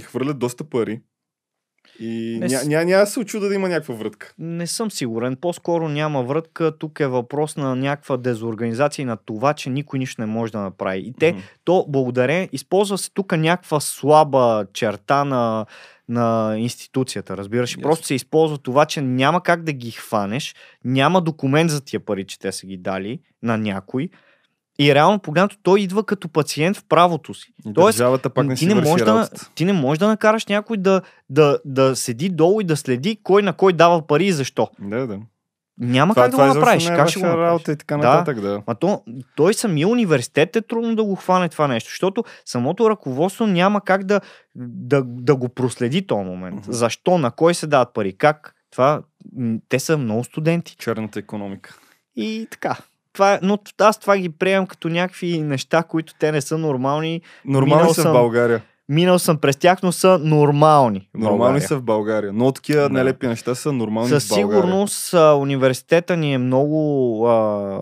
[0.03, 1.01] хвърлят доста пари.
[2.01, 4.33] И Не ня, няма да се очуда да има някаква врътка.
[4.39, 5.37] Не съм сигурен.
[5.37, 6.73] По-скоро няма врътка.
[6.79, 10.61] Тук е въпрос на някаква дезорганизация и на това, че никой нищо не може да
[10.61, 10.99] направи.
[10.99, 11.41] И те, Мгм.
[11.65, 15.67] то благодарение, използва се тук някаква слаба черта на,
[16.09, 17.71] на институцията, разбираш.
[17.71, 17.83] Ясно.
[17.83, 22.25] Просто се използва това, че няма как да ги хванеш, няма документ за тия пари,
[22.25, 24.09] че те са ги дали на някой.
[24.79, 27.53] И реално погледнато той идва като пациент в правото си.
[27.67, 28.03] И Тоест,
[28.35, 31.97] пак не ти не, можеш да, ти не можеш да накараш някой да, да, да
[31.97, 34.69] седи долу и да следи кой на кой дава пари и защо.
[34.79, 35.19] Да, да.
[35.79, 36.85] Няма това, как да това го изобщо направиш.
[36.87, 37.47] е Как ще го направиш?
[37.49, 38.09] работа и така Да.
[38.09, 38.63] нататък, да.
[38.67, 39.03] Ма то,
[39.37, 44.05] той самия университет е трудно да го хване това нещо, защото самото ръководство няма как
[44.05, 44.21] да,
[44.55, 46.61] да, да го проследи този момент.
[46.61, 46.73] Мгм.
[46.73, 48.55] Защо, на кой се дават пари, как.
[48.71, 49.03] Това,
[49.69, 50.77] те са много студенти.
[50.77, 51.79] Черната економика.
[52.17, 52.77] И така.
[53.17, 57.21] Това но аз това ги приемам като някакви неща, които те не са нормални.
[57.45, 58.63] Нормални са в България.
[58.89, 61.09] Минал съм през тях, но са нормални.
[61.15, 61.69] Нормални България.
[61.69, 62.33] са в България.
[62.33, 62.89] Но такива Да.
[62.89, 64.63] нелепи неща са нормални Със в България.
[64.63, 67.81] сигурност университета ни е много а,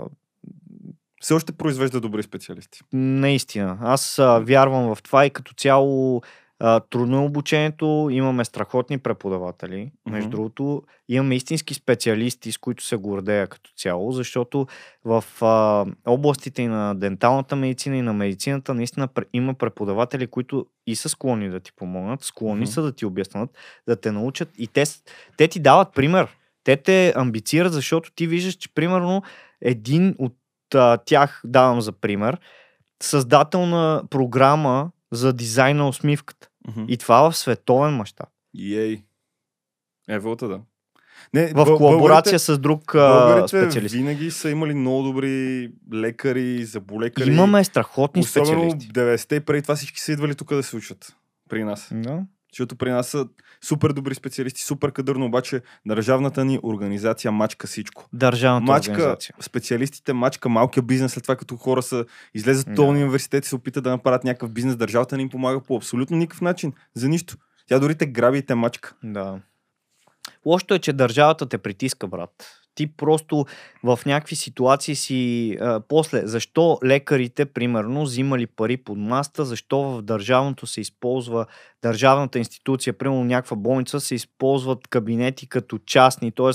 [1.20, 2.80] Все още произвежда добри специалисти.
[2.92, 3.78] Наистина.
[3.82, 6.22] Аз а, вярвам в това и като цяло
[6.66, 8.08] а, трудно е обучението.
[8.10, 9.92] Имаме страхотни преподаватели.
[10.10, 10.36] Между Мгм.
[10.36, 14.66] другото, имаме истински специалисти, с които се гордея като цяло, защото
[15.04, 20.96] в а, областите и на денталната медицина и на медицината наистина има преподаватели, които и
[20.96, 22.70] са склонни да ти помогнат, склонни Мгм.
[22.70, 23.50] са да ти обяснат,
[23.88, 24.84] да те научат и те,
[25.36, 26.28] те ти дават пример.
[26.64, 29.22] Те те амбицират, защото ти виждаш, че примерно
[29.60, 30.36] един от
[30.74, 32.38] а, тях, давам за пример,
[33.02, 36.48] създател на програма за дизайн на усмивката.
[36.68, 36.84] Мгм.
[36.88, 38.28] И това в световен мащаб.
[38.60, 39.02] Ей.
[40.08, 40.60] Е, вълта, да.
[41.34, 43.94] Не, В бъл- колаборация българите- с друг а, Българите специалист.
[43.94, 47.28] винаги са имали много добри лекари, заболекари.
[47.28, 48.88] Имаме страхотни Особено специалисти.
[48.90, 51.16] 90-те и преди това всички са идвали тук да се учат
[51.48, 51.88] при нас.
[51.92, 52.22] Да.
[52.54, 53.26] Защото при нас са
[53.64, 58.08] супер добри специалисти, супер кадърно, обаче държавната ни организация мачка всичко.
[58.12, 59.34] Държавната Мачка организация.
[59.40, 63.56] специалистите, мачка малкия бизнес, след това като хора са излезат от този университет и се
[63.56, 67.36] опитат да направят някакъв бизнес, държавата не им помага по абсолютно никакъв начин, за нищо.
[67.68, 68.94] Тя дори те граби и те мачка.
[69.04, 69.40] Да.
[70.46, 72.63] Лошото е, че държавата те притиска, брат.
[72.74, 73.46] Ти просто
[73.84, 75.56] в някакви ситуации си...
[75.60, 81.46] А, после, защо лекарите, примерно, взимали пари под маста, защо в държавното се използва,
[81.82, 86.50] държавната институция, примерно някаква болница, се използват кабинети като частни, т.е.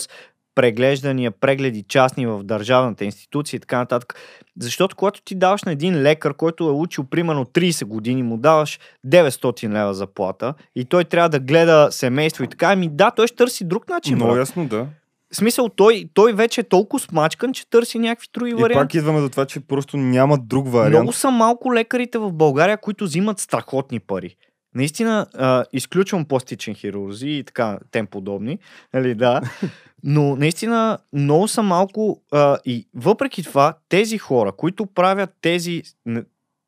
[0.55, 4.15] преглеждания, прегледи частни в държавната институция и така нататък.
[4.59, 8.79] Защото когато ти даваш на един лекар, който е учил примерно 30 години, му даваш
[9.07, 13.37] 900 лева заплата и той трябва да гледа семейство и така, ами да, той ще
[13.37, 14.15] търси друг начин.
[14.15, 14.87] Много ясно, да.
[15.31, 18.83] В смисъл, той, той вече е толкова смачкан, че търси някакви други И варианти.
[18.83, 20.93] пак идваме до това, че просто няма друг вариант.
[20.93, 24.35] Много са малко лекарите в България, които взимат страхотни пари.
[24.75, 28.59] Наистина, а, изключвам пластичен хирурзи и така, тем подобни,
[28.93, 29.41] нали, да.
[30.03, 35.83] Но наистина много са малко а, и въпреки това, тези хора, които правят тези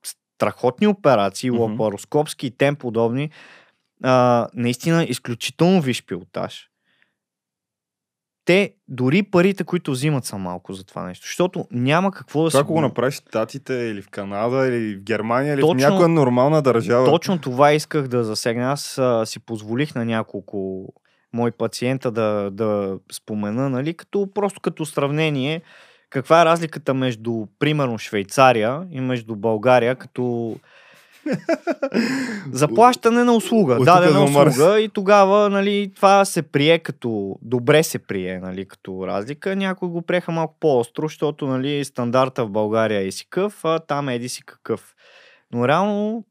[0.06, 3.30] страхотни операции, лапароскопски и тем подобни,
[4.04, 6.71] а, наистина изключително виш пилотаж.
[8.52, 12.58] Те, дори парите, които взимат са малко за това нещо, защото няма какво да се...
[12.58, 16.08] ако го направиш в Штатите или в Канада или в Германия или Точно- в някоя
[16.08, 17.06] нормална държава.
[17.06, 18.72] Точно това исках да засегна.
[18.72, 20.88] Аз а, си позволих на няколко
[21.34, 25.62] мои пациента да, да спомена, нали, като, просто като сравнение,
[26.10, 30.56] каква е разликата между, примерно, Швейцария и между България, като
[32.52, 38.00] заплащане на услуга, От дадена услуга и тогава, нали, това се прие като, добре се
[38.00, 39.56] прие, нали, като разлика.
[39.56, 44.10] Някои го приеха малко по-остро, защото, нали, стандарта в България е си къв, а там
[44.10, 44.96] еди си какъв.
[45.54, 46.24] Но реално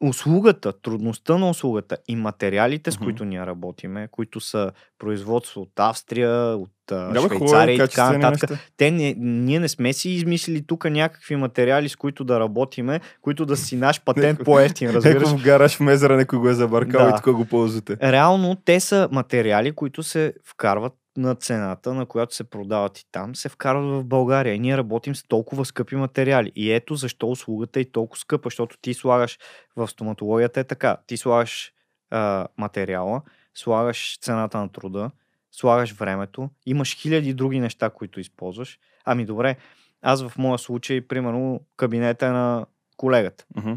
[0.00, 6.56] услугата, трудността на услугата и материалите, с които ние работиме, които са производство от Австрия,
[6.56, 8.58] от Да, бе, хубаво Швейцария и така нататък.
[8.76, 13.46] Те не, ние не сме си измислили тук някакви материали, с които да работиме, които
[13.46, 15.22] да си наш патент по-ефтин, разбираш.
[15.22, 17.08] Някой в гараж в мезера, някой го е забъркал Да.
[17.08, 17.96] и тук го ползвате.
[18.02, 23.36] Реално те са материали, които се вкарват на цената, на която се продават и там,
[23.36, 24.54] се вкарват в България.
[24.54, 26.52] И ние работим с толкова скъпи материали.
[26.56, 29.38] И ето защо услугата е толкова скъпа, защото ти слагаш
[29.76, 30.96] в стоматологията е така.
[31.06, 31.72] Ти слагаш
[32.10, 33.22] а, материала,
[33.54, 35.10] слагаш цената на труда,
[35.52, 38.78] слагаш времето, имаш хиляди други неща, които използваш.
[39.04, 39.56] Ами добре,
[40.02, 43.46] аз в моя случай, примерно, кабинета е на колегата.
[43.56, 43.72] Мгм.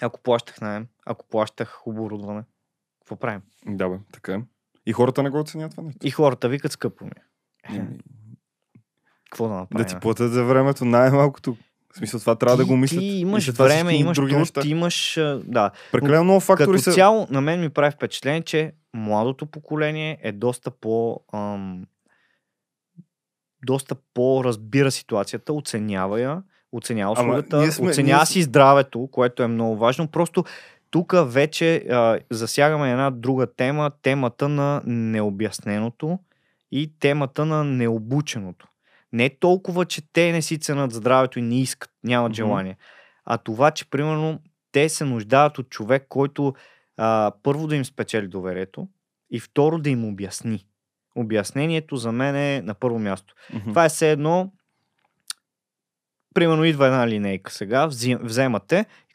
[0.00, 2.44] Ако плащах найем, ако плащах оборудване,
[3.00, 3.42] какво правим?
[3.66, 4.42] Да, бе, така е.
[4.86, 6.06] И хората не го оценят това нещо.
[6.06, 7.10] И хората викат скъпо ми.
[7.10, 7.76] е.
[7.76, 7.98] Еми,
[9.24, 9.86] Какво да Да направим?
[9.86, 11.56] ти платят за времето най-малкото.
[11.92, 12.98] В смисъл, това трябва да го мислят.
[12.98, 14.60] Ти И имаш това време, имаш други труд, неща.
[14.60, 15.14] ти имаш...
[15.44, 15.70] Да.
[15.92, 16.92] Прекалено много фактори Като са...
[16.92, 21.20] цяло, на мен ми прави впечатление, че младото поколение е доста по...
[21.32, 21.84] Ам,
[23.64, 30.08] доста по-разбира ситуацията, оценява я, оценява услугата, сме- оценява си здравето, което е много важно.
[30.08, 30.44] Просто
[30.90, 36.18] тук вече а, засягаме една друга тема, темата на необясненото
[36.72, 38.66] и темата на необученото.
[39.12, 42.34] Не толкова, че те не си ценят здравето и не искат, нямат Мгм.
[42.36, 42.76] желание,
[43.24, 44.40] а това, че примерно
[44.72, 46.54] те се нуждаят от човек, който
[46.96, 48.88] а, първо да им спечели доверието
[49.30, 50.66] и второ да им обясни.
[51.16, 53.34] Обяснението за мен е на първо място.
[53.54, 53.68] Мгм.
[53.68, 54.52] Това е все едно,
[56.34, 58.18] примерно идва една линейка сега, взим-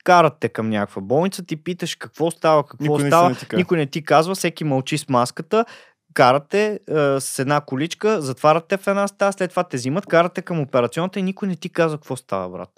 [0.05, 3.57] вземате, карате към някаква болница, ти питаш какво става, какво Никой става, не казва.
[3.57, 5.65] никой не ти казва, всеки мълчи с маската,
[6.13, 10.59] карате е, с една количка, затваряте в една стая, след това те взимат, карате към
[10.59, 12.69] операционната и никой не ти казва какво става, брат.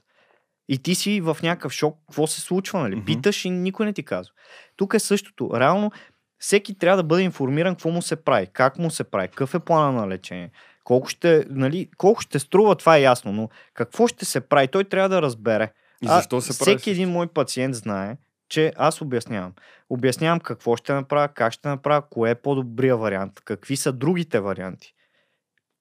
[0.69, 2.95] И ти си в някакъв шок, какво се случва, нали?
[2.95, 3.05] Мгм.
[3.05, 4.33] Питаш и никой не ти казва.
[4.75, 5.51] Тук е същото.
[5.53, 5.91] Реално,
[6.39, 9.59] всеки трябва да бъде информиран какво му се прави, как му се прави, какъв е
[9.59, 10.51] плана на лечение,
[10.83, 14.83] колко ще, нали, колко ще струва, това е ясно, но какво ще се прави, той
[14.83, 15.71] трябва да разбере.
[16.03, 16.77] И А, защо се прави?
[16.77, 18.17] Всеки един мой пациент знае,
[18.49, 19.53] че аз обяснявам.
[19.89, 24.93] Обяснявам какво ще направя, как ще направя, кое е по-добрия вариант, какви са другите варианти.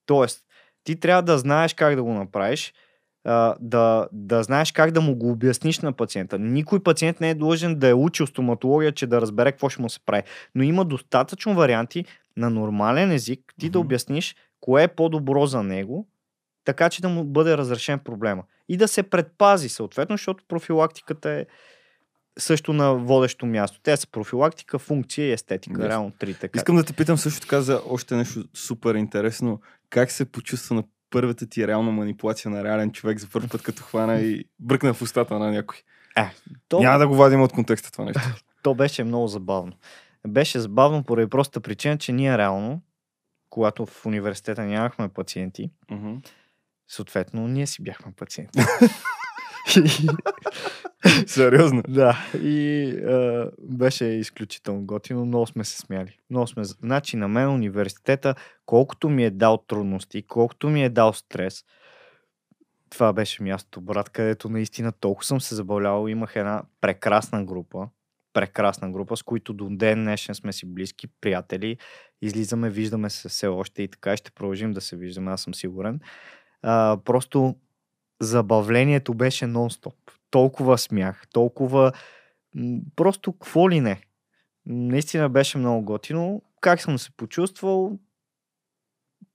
[0.07, 0.41] Тоест,
[0.85, 2.75] ти трябва да знаеш как да го направиш,
[3.25, 6.39] а, да, да знаеш как да му го обясниш на пациента.
[6.39, 9.89] Никой пациент не е длъжен да е учил стоматология, че да разбере какво ще му
[9.89, 10.23] се прави.
[10.55, 12.05] Но има достатъчно варианти
[12.37, 13.87] на нормален език ти да Мгм.
[13.87, 16.09] обясниш кое е по-добро за него,
[16.67, 18.43] така че да му бъде разрешен проблема.
[18.69, 21.47] И да се предпази съответно, защото профилактиката е
[22.39, 23.81] също на водещо място.
[23.83, 25.73] Те са профилактика, функция и естетика.
[25.75, 25.89] Ясно.
[25.89, 26.49] Реално трите.
[26.49, 29.61] как- Искам да те питам също така за още нещо супер интересно.
[29.91, 33.83] Как се почувства на първата ти реална манипулация на реален човек за първи път, като
[33.83, 35.77] хвана и бръкна в устата на някой?
[36.69, 38.21] То, Няма да го вадим от контекста това нещо.
[38.63, 39.73] то беше много забавно.
[40.29, 42.83] Беше забавно поради простата причина, че ние реално,
[43.51, 46.15] когато в университета нямахме пациенти, Мгм.
[46.89, 48.57] Съответно ние си бяхме пациенти.
[51.27, 51.83] Сериозно.
[51.89, 55.27] Да, и а, беше изключително готино.
[55.27, 56.19] Много сме се смяли.
[56.31, 56.65] Много сме...
[56.65, 58.35] Значи на мен университета,
[58.67, 61.65] колкото ми е дал трудности, колкото ми е дал стрес,
[62.91, 66.09] това беше мястото, брат, където наистина толкова съм се забавлявал.
[66.09, 67.89] Имах една прекрасна група,
[68.33, 71.77] прекрасна група, с които до ден днешен сме си близки, приятели.
[72.23, 76.01] Излизаме, виждаме се все още и така ще продължим да се виждаме, аз съм сигурен.
[76.63, 77.57] А, просто
[78.21, 79.95] забавлението беше нон-стоп.
[80.31, 81.93] Толкова смях, толкова...
[82.97, 84.01] Просто какво ли не.
[84.67, 86.43] Наистина беше много готино.
[86.61, 87.99] Как съм се почувствал?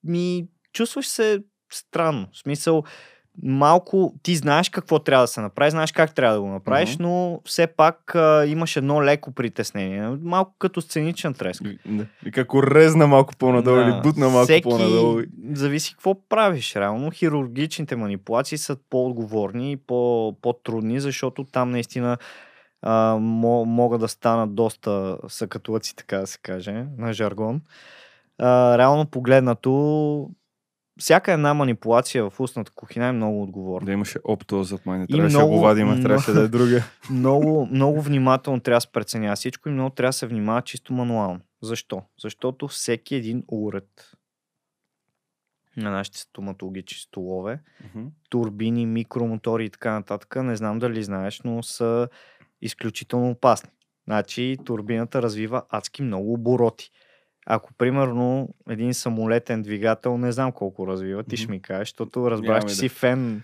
[0.03, 2.27] Ми, чувстваш се странно.
[2.31, 2.83] В смисъл,
[3.37, 7.03] малко ти знаеш какво трябва да се направи, знаеш как трябва да го направиш, Мгм.
[7.03, 10.09] но все пак а, имаш едно леко притеснение.
[10.21, 11.61] Малко като сценичен треск.
[11.63, 12.05] И- да.
[12.25, 13.81] И како резна малко по-надолу Да.
[13.83, 15.21] или бутна малко Всеки по-надолу.
[15.51, 16.75] Зависи какво правиш.
[16.75, 22.17] Реално хирургичните манипулации са по-отговорни и по- по-трудни, защото там наистина
[22.81, 27.61] а, мо- могат да станат доста съкатулъци, така да се каже, на жаргон.
[28.39, 30.29] А, реално погледнато,
[31.01, 33.85] всяка една манипулация в устната кухина е много отговорна.
[33.85, 34.99] Да имаше опто зад мен.
[34.99, 36.83] Не трябваше да много- го вадим, трябваше да е друга.
[37.11, 40.93] много, много внимателно трябва да се преценява всичко и много трябва да се внимава чисто
[40.93, 41.39] мануално.
[41.61, 42.01] Защо?
[42.19, 44.11] Защото всеки един уред
[45.77, 48.07] на нашите стоматологични столове, Мгм.
[48.29, 52.07] турбини, микромотори и така нататък, не знам дали знаеш, но са
[52.61, 53.69] изключително опасни.
[54.07, 56.91] Значи турбината развива адски много обороти.
[57.53, 62.65] Ако, примерно, един самолетен двигател, не знам колко развива, ти ще ми кажеш, защото разбрах,
[62.65, 63.43] че си фен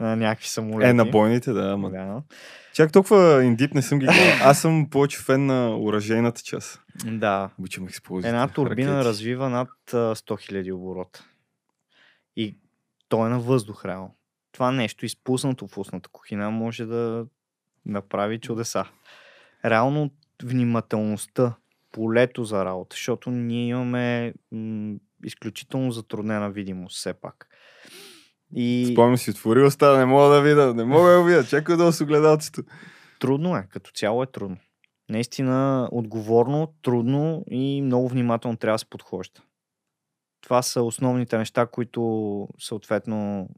[0.00, 0.90] на някакви самолети.
[0.90, 1.90] Е, на бойните, да, ама.
[1.90, 2.22] Да.
[2.74, 4.48] Чак толкова индип не съм ги гледал.
[4.48, 6.82] Аз съм повече фен на уражейната част.
[7.04, 7.50] да.
[7.58, 8.28] Обичам експлозиите.
[8.28, 9.08] Една турбина ракети.
[9.08, 11.24] развива над а, 100 000 оборота.
[12.36, 12.56] И
[13.08, 14.14] той е на въздух, реално.
[14.52, 17.26] Това нещо, изпуснато в устната кухина, може да
[17.86, 18.84] направи чудеса.
[19.64, 20.10] Реално
[20.42, 21.54] внимателността,
[21.96, 27.48] полето за работа, защото ние имаме м- изключително затруднена видимост все пак.
[28.54, 31.92] И Спомням си, отвори уста, не мога да видя, не мога да видя, чакай да
[31.92, 32.62] с огледалцето.
[33.20, 34.56] трудно е, като цяло е трудно.
[35.08, 39.40] Наистина отговорно, трудно и много внимателно трябва да се подхожда.
[40.40, 42.00] Това са основните неща, които
[42.58, 43.48] съответно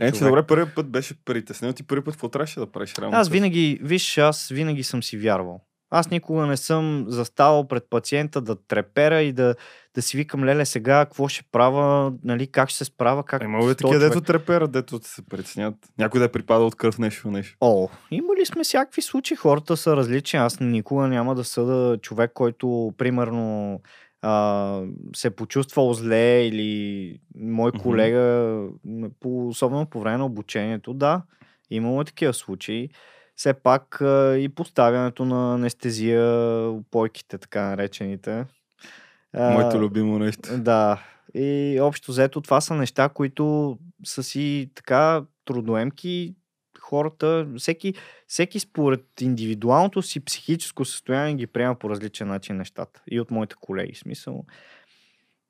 [0.00, 0.30] Е, че Човек.
[0.30, 1.74] добре, първият път беше притеснен.
[1.74, 3.16] Ти първи път какво трябваше да правиш реално?
[3.16, 5.60] Аз винаги, виж, аз винаги съм си вярвал.
[5.90, 9.54] Аз никога не съм заставал пред пациента да трепера и да,
[9.94, 13.42] да си викам, леле, сега какво ще правя, нали, как ще се справя, как...
[13.42, 15.74] Има ли такива, дето треперат, дето се притеснят?
[15.98, 17.56] Някой да е припадал от кръв нещо, нещо.
[17.60, 20.38] О, имали сме всякакви случаи, хората са различни.
[20.38, 23.80] Аз никога няма да съда човек, който примерно
[24.22, 24.82] а,
[25.16, 30.94] се почувствал зле или мой колега, м, по, особено по време на обучението.
[30.94, 31.22] Да,
[31.70, 32.88] имало е такива случаи.
[33.36, 33.98] Все пак
[34.38, 36.24] и поставянето на анестезия,
[36.70, 38.44] опойките, така наречените.
[39.34, 40.58] Моето любимо нещо.
[40.58, 41.02] да.
[41.34, 46.34] И общо взето това са неща, които са си така трудоемки.
[46.80, 47.94] Хората, всеки,
[48.26, 53.02] всеки според индивидуалното си психическо състояние ги приема по различен начин нещата.
[53.10, 53.94] И от моите колеги.
[53.94, 54.44] Смисъл,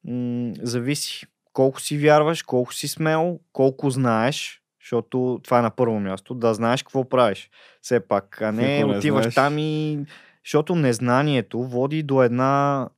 [0.05, 6.01] м- зависи колко си вярваш, колко си смел, колко знаеш, защото това е на първо
[6.01, 7.51] място, да знаеш какво правиш.
[7.83, 9.99] Все пак, а не, не отиваш знаеш- там и...
[10.45, 12.89] Защото незнанието води до една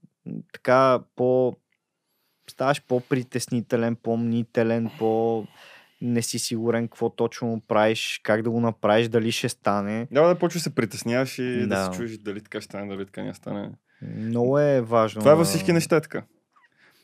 [0.52, 1.56] така по...
[2.50, 5.44] Ставаш по-притеснителен, по-мнителен, по...
[6.02, 10.08] Не си сигурен какво точно правиш, как да го направиш, дали ще стане.
[10.10, 11.84] Да почва да се притесняваш и да, Да.
[11.84, 13.70] се чуеш дали така ще стане, дали така не стане.
[14.02, 15.20] Много е важно.
[15.20, 16.22] Това е във всички неща е така.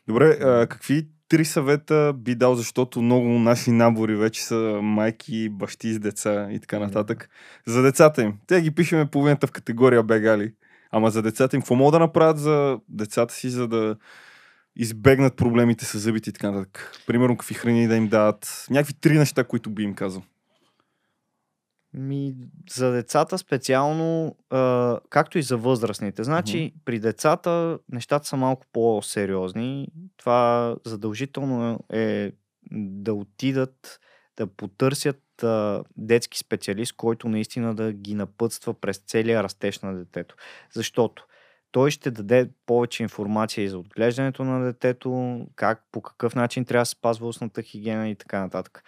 [0.09, 5.93] Добре, а, какви три съвета би дал, защото много наши набори вече са майки, бащи
[5.93, 7.29] с деца и така нататък.
[7.66, 8.35] За децата им.
[8.47, 10.53] Те ги пишеме половината в категория бегали.
[10.91, 13.97] Ама за децата им, какво могат да направят за децата си, за да
[14.77, 16.93] избегнат проблемите с зъбите и така нататък?
[17.07, 18.66] Примерно, какви храни да им дадат.
[18.70, 20.22] Някакви три неща, които би им казал.
[21.95, 22.34] Ми,
[22.70, 26.24] за децата специално, а, както и за възрастните.
[26.24, 29.88] Значи, при децата нещата са малко по-сериозни.
[30.16, 32.32] Това задължително е
[32.72, 34.01] да отидат
[34.36, 40.36] да потърсят а, детски специалист, който наистина да ги напътства през целия растеж на детето.
[40.72, 41.26] Защото
[41.74, 46.82] той ще даде повече информация и за отглеждането на детето, как, по какъв начин трябва
[46.82, 48.84] да се спазва устната хигиена и така нататък.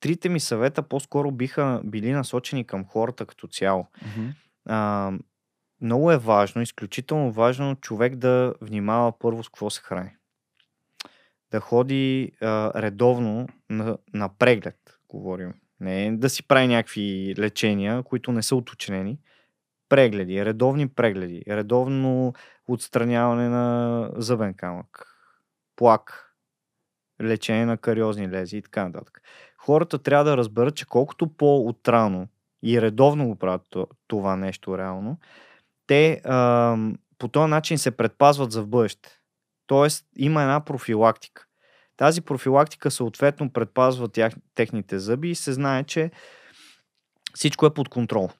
[0.00, 3.86] Трите ми съвета по-скоро биха били насочени към хората като цяло.
[4.66, 5.12] А,
[5.80, 10.10] много е важно, изключително важно човек да внимава първо с какво се храни.
[11.50, 15.54] Да ходи а, редовно на, на преглед, говорим.
[15.80, 19.18] Не да си прави някакви лечения, които не са уточнени.
[19.88, 22.32] Прегледи, редовни прегледи, редовно
[22.68, 25.06] отстраняване на зъбен камък,
[25.76, 26.34] плак,
[27.22, 29.22] лечение на кариозни лези и така нататък.
[29.68, 32.26] Хората трябва да разберат, че колкото по-отрано
[32.62, 35.18] и редовно го правят то- това нещо реално,
[35.86, 36.76] те а,
[37.18, 39.18] по този начин се предпазват за в бъдеще.
[39.66, 41.46] Тоест има една профилактика.
[41.96, 46.10] Тази профилактика съответно предпазва тях, техните зъби и се знае, че
[47.34, 48.30] всичко е под контрол.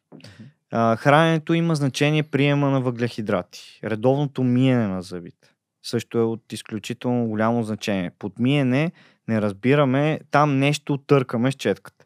[0.70, 3.80] А, храненето има значение приема на въглехидрати.
[3.84, 8.10] Редовното миене на зъбите също е от изключително голямо значение.
[8.18, 8.92] Под миене
[9.28, 12.04] не разбираме, там нещо търкаме с четката.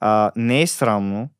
[0.00, 1.30] А, не е срамно,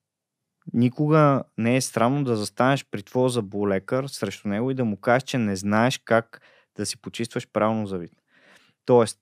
[0.72, 5.22] никога не е срамно да застанеш при твоя заболекар срещу него и да му кажеш,
[5.22, 6.40] че не знаеш как
[6.76, 8.22] да си почистваш правилно зъбите.
[8.84, 9.18] Тоест,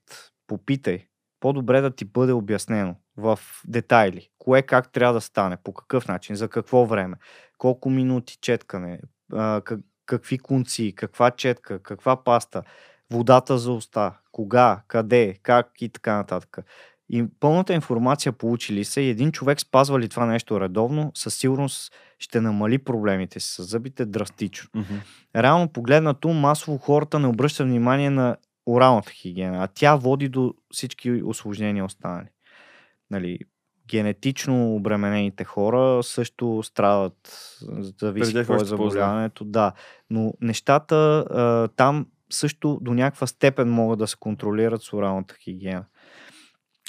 [0.47, 1.07] попитай.
[1.41, 4.29] По-добре да ти бъде обяснено в детайли.
[4.39, 7.17] Кое как трябва да стане, по какъв начин, за какво време,
[7.59, 9.01] колко минути четкане,
[10.09, 12.63] какви конци, каква четка, каква паста,
[13.11, 16.59] водата за уста, кога, къде, как и така нататък.
[17.11, 21.93] И пълната информация получили се и един човек спазва ли това нещо редовно, със сигурност
[22.19, 24.69] ще намали проблемите си с зъбите драстично.
[25.37, 28.37] Реално погледнато, масово хората не обръщат внимание на
[28.67, 32.29] оралната хигиена, а тя води до всички осложнения останали.
[33.11, 33.39] Нали,
[33.89, 37.15] генетично обременените хора също страдат,
[38.01, 39.73] зависи какво е заболяването, да.
[40.11, 45.85] Но нещата а, там също до някаква степен могат да се контролират с оралната хигиена.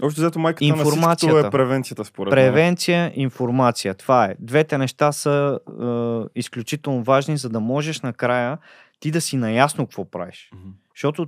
[0.04, 1.18] Общо взето майката на Информацията.
[1.18, 2.44] всичкото е превенцията, според мен.
[2.46, 3.94] Превенция, информация.
[3.94, 4.36] Това е.
[4.40, 8.58] Двете неща са е, изключително важни, за да можеш накрая
[9.00, 10.50] ти да си наясно какво правиш.
[10.54, 10.70] Мгм.
[10.96, 11.28] Защото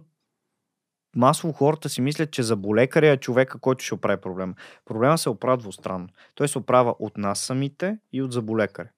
[1.16, 4.54] масово хората си мислят, че заболекаря е човека, който ще оправи проблема.
[4.86, 6.08] Проблема се оправя двустранно.
[6.36, 8.90] Той се оправя от нас самите и от заболекаря.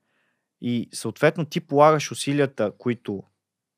[0.61, 3.23] И съответно ти полагаш усилията, които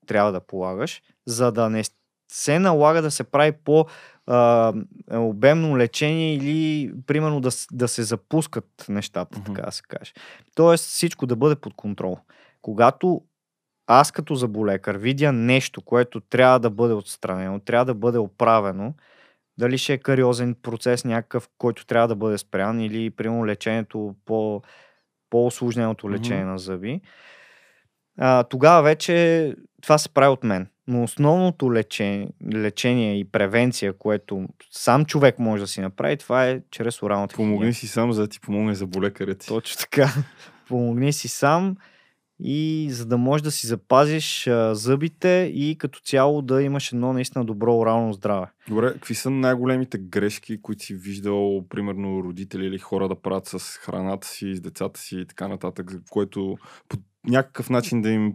[0.07, 1.83] трябва да полагаш, за да не
[2.31, 3.85] се налага да се прави по
[4.27, 4.73] а,
[5.11, 9.53] обемно лечение или примерно да, да се запускат нещата, Мгм.
[9.53, 10.13] така да се каже.
[10.55, 12.17] Тоест всичко да бъде под контрол.
[12.61, 13.21] Когато
[13.87, 18.93] аз като заболекар видя нещо, което трябва да бъде отстранено, трябва да бъде оправено,
[19.57, 24.61] дали ще е кариозен процес някакъв, който трябва да бъде спрян или примерно лечението по
[25.29, 27.01] по-осложненото лечение на зъби,
[28.17, 30.67] а, тогава вече това се прави от мен.
[30.87, 36.61] Но основното лечение, лечение и превенция, което сам човек може да си направи, това е
[36.71, 37.73] чрез оралната Помогни хигиена.
[37.73, 39.47] си сам, за да ти помогне за болекарят ти.
[39.47, 40.09] Точно така.
[40.67, 41.75] Помогни си сам
[42.39, 47.13] и за да можеш да си запазиш а, зъбите и като цяло да имаш едно
[47.13, 48.47] наистина добро орално здраве.
[48.67, 53.59] Добре, какви са най-големите грешки, които си виждал, примерно, родители или хора да правят с
[53.59, 56.57] храната си, с децата си и така нататък, за което
[56.89, 58.33] по някакъв начин да им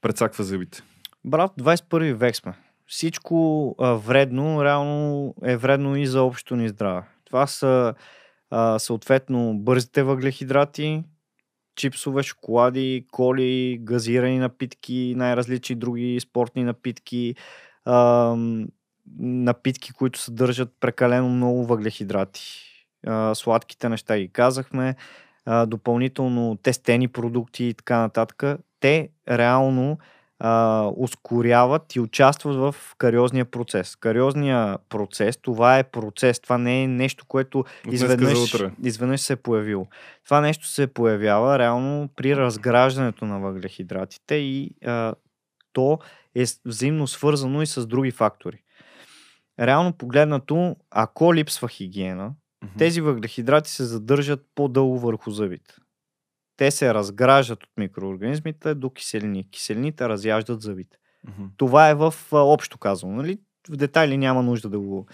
[0.00, 0.82] прецаква зъбите?
[1.24, 2.54] Брат, 21 век сме.
[2.86, 7.02] Всичко а, вредно, реално е вредно и за общото ни здраве.
[7.24, 7.94] Това са
[8.50, 11.02] а, съответно бързите въглехидрати,
[11.76, 17.34] чипсове, шоколади, коли, газирани напитки, най-различни други спортни напитки,
[17.84, 18.36] а,
[19.18, 22.66] напитки, които съдържат прекалено много въглехидрати.
[23.06, 24.96] А, сладките неща ги казахме,
[25.46, 28.60] а, допълнително тестени продукти и така нататък.
[28.80, 29.98] Те реално
[30.40, 33.96] а, ускоряват и участват в кариозния процес.
[33.96, 39.86] Кариозния процес, това е процес, това не е нещо, което изведнъж, изведнъж се е появило.
[40.24, 45.14] Това нещо се появява реално при разграждането на въглехидратите и а,
[45.72, 45.98] то
[46.34, 48.62] е взаимно свързано и с други фактори.
[49.60, 52.32] Реално погледнато, ако липсва хигиена,
[52.64, 52.78] Мгм.
[52.78, 55.74] тези въглехидрати се задържат по-дълго върху зъбите.
[56.60, 59.50] Те се разграждат от микроорганизмите до киселини.
[59.50, 60.96] Киселините разяждат зъбите.
[61.28, 61.44] Мгм.
[61.56, 63.12] Това е в а, общо казано.
[63.12, 63.38] Нали?
[63.70, 65.06] В детайли няма нужда да го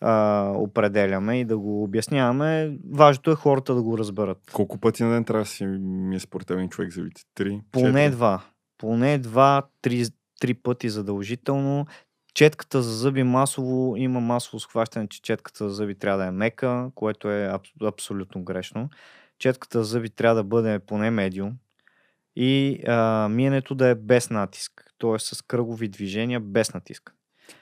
[0.00, 2.76] а, определяме и да го обясняваме.
[2.94, 4.38] Важното е хората да го разберат.
[4.52, 7.22] Колко пъти на ден трябва да си ми е според теб човек зъбите?
[7.34, 7.60] Три?
[7.72, 8.42] Поне два.
[8.78, 10.04] Поне два, три,
[10.40, 11.86] три пъти задължително.
[12.34, 16.90] Четката за зъби масово има масово схващане, че четката за зъби трябва да е мека,
[16.94, 18.88] което е аб, абсолютно грешно.
[19.38, 21.52] Четката за зъби трябва да бъде поне медиум
[22.36, 25.18] и а, миенето да е без натиск, т.е.
[25.18, 27.14] с кръгови движения без натиск.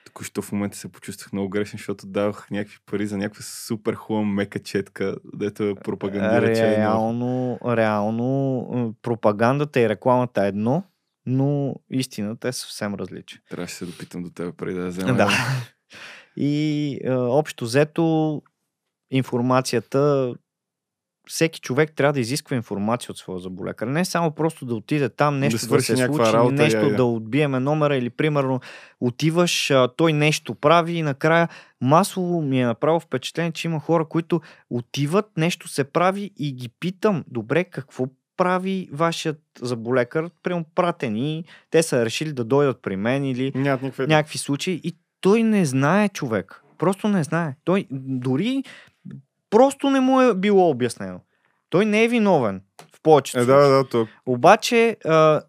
[0.04, 4.26] Току-що в момента се почувствах много грешен, защото давах някакви пари за някаква супер хубава
[4.26, 10.84] мека четка, дето пропагандира, че е Реално, реално пропагандата и рекламата е едно,
[11.26, 13.40] но истината е съвсем различна.
[13.50, 15.14] Трябваше да се допитам до теб преди да я взема.
[15.14, 15.30] Да.
[16.36, 18.42] И а, общо взето
[19.10, 20.34] информацията
[21.28, 23.86] всеки човек трябва да изисква информация от своя заболекар.
[23.86, 26.96] Не само просто да отиде там, нещо да, свърши се случи, работа нещо айде.
[26.96, 28.60] да отбиеме номера или примерно
[29.00, 31.48] отиваш, той нещо прави и накрая
[31.80, 36.68] масово ми е направо впечатление, че има хора, които отиват, нещо се прави и ги
[36.80, 38.06] питам, добре, какво
[38.36, 40.30] прави вашият заболекар?
[40.42, 43.52] Прямо пратени, те са решили да дойдат при мен или
[43.98, 46.62] някакви случаи и той не знае човек.
[46.78, 47.54] Просто не знае.
[47.64, 48.62] Той дори
[49.52, 51.20] просто не му е било обяснено.
[51.70, 52.60] Той не е виновен
[52.96, 54.06] в повечето Е, да, да, то.
[54.26, 55.40] Обаче, а,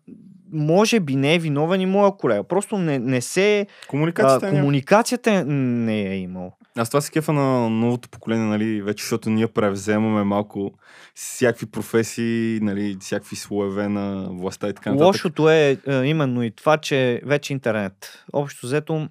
[0.54, 2.44] може би не е виновен и моя колега.
[2.44, 3.62] Просто не, не се...
[3.62, 4.60] А, Комуникацията е някаква.
[4.62, 6.52] комуникацията не е имал.
[6.78, 10.72] Аз това се кефа на новото поколение, нали, вече, защото ние превземаме малко
[11.16, 15.06] всякакви професии, нали, всякакви слоеве на властта и така нататък.
[15.08, 18.24] Лошото е а, именно и това, че вече интернет.
[18.34, 19.10] Общо взето,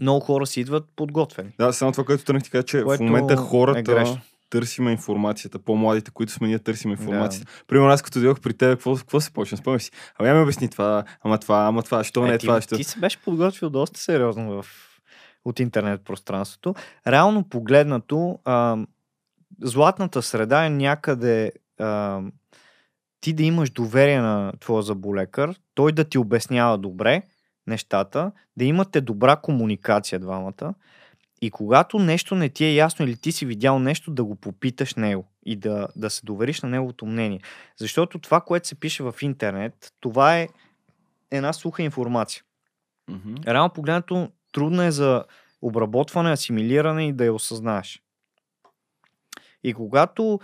[0.00, 1.50] много хора си идват подготвени.
[1.58, 4.20] Да, само това, което тръгнах ти кажа, че Което в момента е хората грешно.
[4.50, 5.58] търсиме информацията.
[5.58, 7.52] По-младите, които сме, ние търсим информацията.
[7.66, 9.58] Примерно аз като дойдох при теб, какво, какво се почна?
[9.58, 9.90] Спомняш си.
[10.18, 12.76] Ама я ми обясни това, ама това, ама това, що не е ти, това, що...
[12.76, 14.66] ти се беше подготвил доста сериозно в,
[15.44, 16.74] от интернет пространството.
[17.06, 18.76] Реално погледнато, а,
[19.62, 22.20] златната среда е някъде а,
[23.20, 27.22] ти да имаш доверие на твоя заболекар, той да ти обяснява добре
[27.66, 30.74] нещата, да имате добра комуникация двамата
[31.42, 34.94] и когато нещо не ти е ясно или ти си видял нещо, да го попиташ
[34.94, 37.40] него и да, да се довериш на неговото мнение.
[37.76, 40.48] Защото това, което се пише в интернет, това е
[41.30, 42.42] една суха информация.
[43.08, 43.34] Мгм.
[43.46, 45.24] Реално погледнато, трудно е за
[45.62, 48.02] обработване, асимилиране и да я осъзнаеш.
[49.64, 50.40] И когато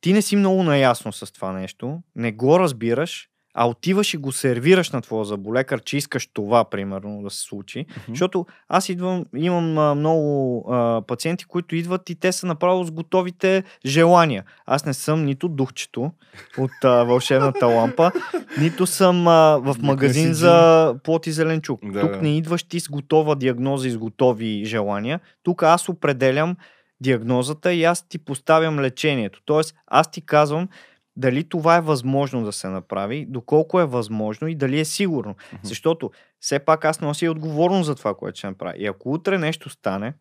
[0.00, 3.28] ти не си много наясно с това нещо, не го разбираш,
[3.58, 7.78] а отиваш и го сервираш на твоя заболекар, че искаш това, примерно, да се случи.
[7.78, 7.96] Мгм.
[8.08, 12.90] Защото аз идвам, имам а, много а, пациенти, които идват и те са направо с
[12.90, 14.44] готовите желания.
[14.66, 16.10] Аз не съм нито духчето
[16.58, 18.12] от а, вълшебната лампа,
[18.60, 21.80] нито съм а, в магазин за плод и зеленчук.
[21.92, 22.22] Да, Тук да.
[22.22, 25.20] не идваш ти с готова диагноза и с готови желания.
[25.42, 26.56] Тук аз определям
[27.00, 29.40] диагнозата и аз ти поставям лечението.
[29.44, 30.68] Тоест, аз ти казвам
[31.16, 35.34] дали това е възможно да се направи, доколко е възможно и дали е сигурно.
[35.52, 35.60] Мгм.
[35.66, 36.10] Защото
[36.40, 38.82] все пак аз нося и отговорност за това, което ще направи.
[38.82, 40.14] И ако утре нещо стане,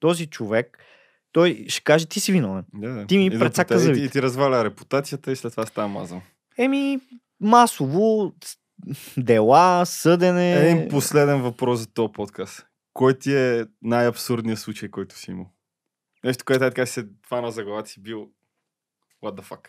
[0.00, 0.78] този човек,
[1.32, 2.64] той ще каже, ти си виновен.
[2.74, 3.06] Да, да.
[3.06, 5.66] Ти ми И да прецака потая- и, ти, и ти разваля репутацията и след това
[5.66, 6.22] става мазал.
[6.58, 7.00] Еми,
[7.40, 8.32] масово
[9.16, 10.52] дела, съдене.
[10.52, 12.66] Един последен въпрос за този подкаст.
[12.92, 15.46] Кой ти е най-абсурдният случай, който си имал?
[16.24, 18.28] Нещо, което е така се фана за главата си бил
[19.24, 19.68] What the fuck?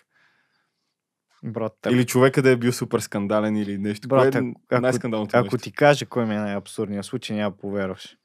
[1.44, 4.08] Брат, ако, Или човека да е бил супер скандален или нещо.
[4.08, 5.58] Брат, Кое е ако- ако- най-скандалното ако нещо?
[5.58, 8.18] ти кажа кой ми е най-абсурдният случай, няма повярваш.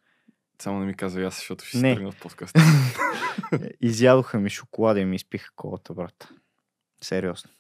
[0.63, 1.91] Само не ми казва аз, защото ще Не.
[1.91, 2.61] си тръгна от подкаста.
[3.81, 6.29] Изядоха ми шоколада и ми изпиха колата, брат.
[7.03, 7.51] Сериозно.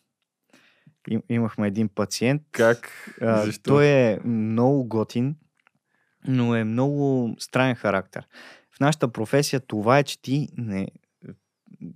[1.08, 2.42] Им, имахме един пациент.
[2.52, 2.90] Как?
[3.20, 3.62] А, Защо?
[3.62, 5.36] той е много готин,
[6.26, 8.26] но е много странен характер.
[8.70, 10.88] В нашата професия това е, че ти не...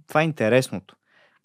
[0.07, 0.97] Това е интересното.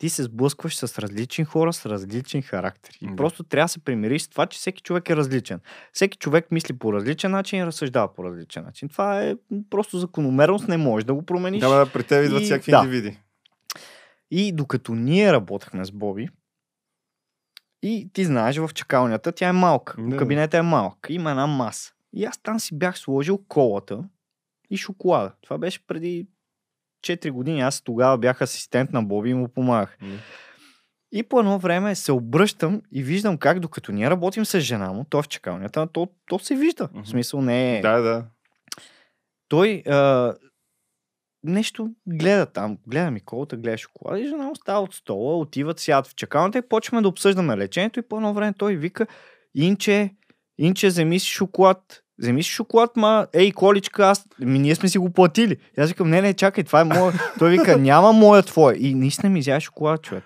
[0.03, 2.97] Ти се сблъскваш с различни хора с различен характер.
[3.01, 3.15] И Да.
[3.15, 5.59] просто трябва да се примириш с това, че всеки човек е различен.
[5.93, 8.89] Всеки човек мисли по различен начин и разсъждава по различен начин.
[8.89, 9.35] Това е
[9.69, 11.59] просто закономерност, не можеш да го промениш.
[11.59, 12.77] Да, при теб идват И- всякакви да.
[12.77, 13.19] индивиди.
[14.31, 16.29] И докато ние работехме с Боби,
[17.83, 19.95] и ти знаеш, в чакалнята тя е малка.
[19.99, 20.17] Да.
[20.17, 21.07] Кабинета е малък.
[21.09, 21.93] Има една маса.
[22.13, 24.03] И аз там си бях сложил колата
[24.69, 25.31] и шоколада.
[25.41, 26.27] Това беше преди
[27.03, 27.61] 4 години.
[27.61, 29.97] Аз тогава бях асистент на Боби и му помагах.
[31.11, 35.05] И по едно време се обръщам и виждам как докато ние работим с жена му,
[35.09, 36.89] той е в чакалнята, то, то се вижда.
[36.93, 37.03] Мгм.
[37.03, 37.81] В смисъл не е...
[37.81, 38.25] Да, да.
[39.47, 40.33] Той а,
[41.43, 45.79] нещо гледа там, гледа ми колата, гледа шоколада и жена му става от стола, отиват,
[45.79, 49.07] сядат в чакалната и почваме да обсъждаме лечението и по едно време той вика,
[49.55, 50.15] Инче,
[50.57, 52.02] Инче, вземи си шоколад.
[52.17, 55.57] Вземи си шоколад, ма, ей, количка, аз, ми, ние сме си го платили.
[55.77, 57.13] И аз викам, не, не, чакай, това е моя.
[57.39, 58.77] Той вика, няма моя твоя.
[58.79, 60.23] И наистина ми изяде шоколад, човек.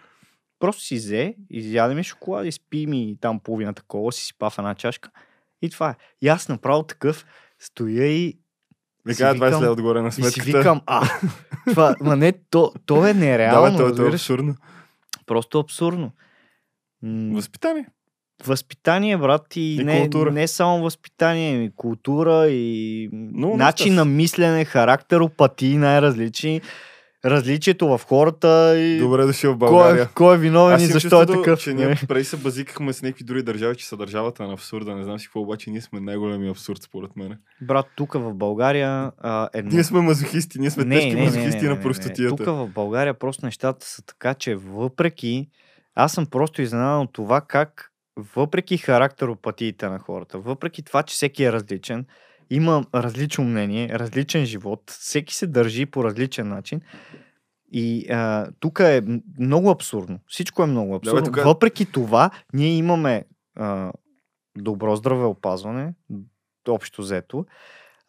[0.60, 4.58] Просто си взе, изяде ми шоколад и спи ми там половината кола, си спа в
[4.58, 5.10] една чашка.
[5.62, 5.96] И това е.
[6.22, 7.26] И аз направо такъв
[7.60, 8.38] стоя и
[9.10, 10.46] си кажа 20 викам- лева отгоре на и си сметката.
[10.48, 11.10] викам, а,
[11.66, 14.56] това, ма не, то, то е да, нереално, бе, то, то е абсурдно.
[15.26, 16.12] Просто абсурдно.
[17.04, 17.86] М, Възпитание.
[18.46, 20.32] Възпитание, брат, и, И не, култура.
[20.32, 26.62] не само възпитание, и култура, и Много начин на мислене, характеропатии най-различни,
[27.26, 30.04] различието в хората и Добре дошъл в кой, България.
[30.04, 31.60] е, кой е виновен Аз и защо е такъв.
[31.60, 31.86] че не?
[31.86, 34.96] ние преди се базикахме с някакви други държави, че са държавата на абсурда.
[34.96, 37.38] Не знам си какво, обаче ние сме най-големи абсурд, според мен.
[37.62, 39.72] Брат, тук в България а, едно...
[39.74, 42.36] Ние сме мазохисти, ние сме тежки мазохисти на простотията.
[42.36, 45.48] Тук в България просто нещата са така, че въпреки...
[45.96, 51.44] Аз съм просто изненадан от това как въпреки характеропатиите на хората, въпреки това, че всеки
[51.44, 52.06] е различен,
[52.50, 56.82] има различно мнение, различен живот, всеки се държи по различен начин.
[57.72, 59.02] И а, тук е
[59.40, 60.20] много абсурдно.
[60.28, 61.20] Всичко е много абсурдно.
[61.24, 63.92] тука- Въпреки това, ние имаме а,
[64.58, 65.94] добро здравеопазване,
[66.68, 67.46] общо взето.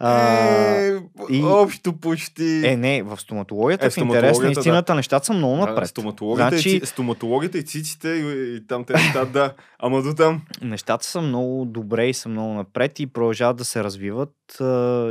[0.01, 0.39] А,
[0.77, 0.99] Е,
[1.31, 2.67] и- Общо почти.
[2.67, 5.89] е, не, в стоматологията, Е, в интерес на истината, нещата са много Да, напред.
[5.89, 8.23] стоматологията, Значи- и, стоматологията и циците и,
[8.57, 9.55] и там те неща, да.
[9.79, 10.43] Ама до там.
[10.63, 14.35] Нещата са много добре и са много напред и продължават да се развиват.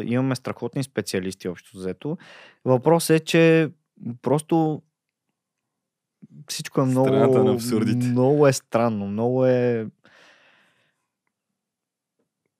[0.04, 2.18] Имаме страхотни специалисти общо взето.
[2.66, 3.70] Въпросът е, че
[4.22, 4.82] просто
[6.48, 8.06] всичко е много, Страната на абсурдите.
[8.06, 9.86] много е странно, много е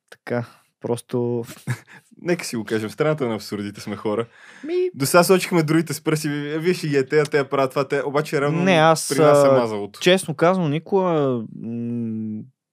[0.10, 0.46] така,
[0.82, 1.44] просто
[2.22, 4.26] Нека си го кажем, в страната на абсурдите сме хора.
[4.64, 6.30] ми, До сега сочихме другите с пръси.
[6.30, 8.02] ви- Вие ще ги е те, те правят това, те.
[8.02, 10.00] Обаче реално Не, аз, при нас е мазалото.
[10.00, 11.42] честно казано, никога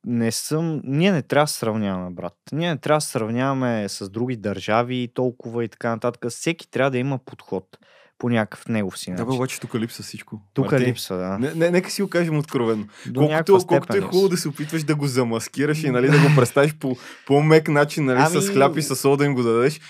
[0.07, 0.81] не съм...
[0.85, 2.35] Ние не трябва да сравняваме, брат.
[2.53, 6.31] Ние не трябва да сравняваме с други държави толкова и така нататък.
[6.31, 7.79] Всеки трябва да има подход
[8.19, 9.27] по някакъв негов си Да, начин.
[9.27, 10.41] бе, обаче тук липса всичко.
[10.55, 11.39] Тук Марти, липса, да.
[11.39, 12.87] Не, не, нека си го кажем откровенно.
[13.07, 16.19] До Колкото, степен колкото е хубаво да се опитваш да го замаскираш и нали, да
[16.19, 16.97] го представиш по
[17.27, 19.81] по-мек начин, нали, Ами- с хляб и с да им го дадеш,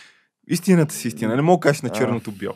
[0.48, 1.36] истината си истина.
[1.36, 2.54] Не мога да кажеш на черното бяло.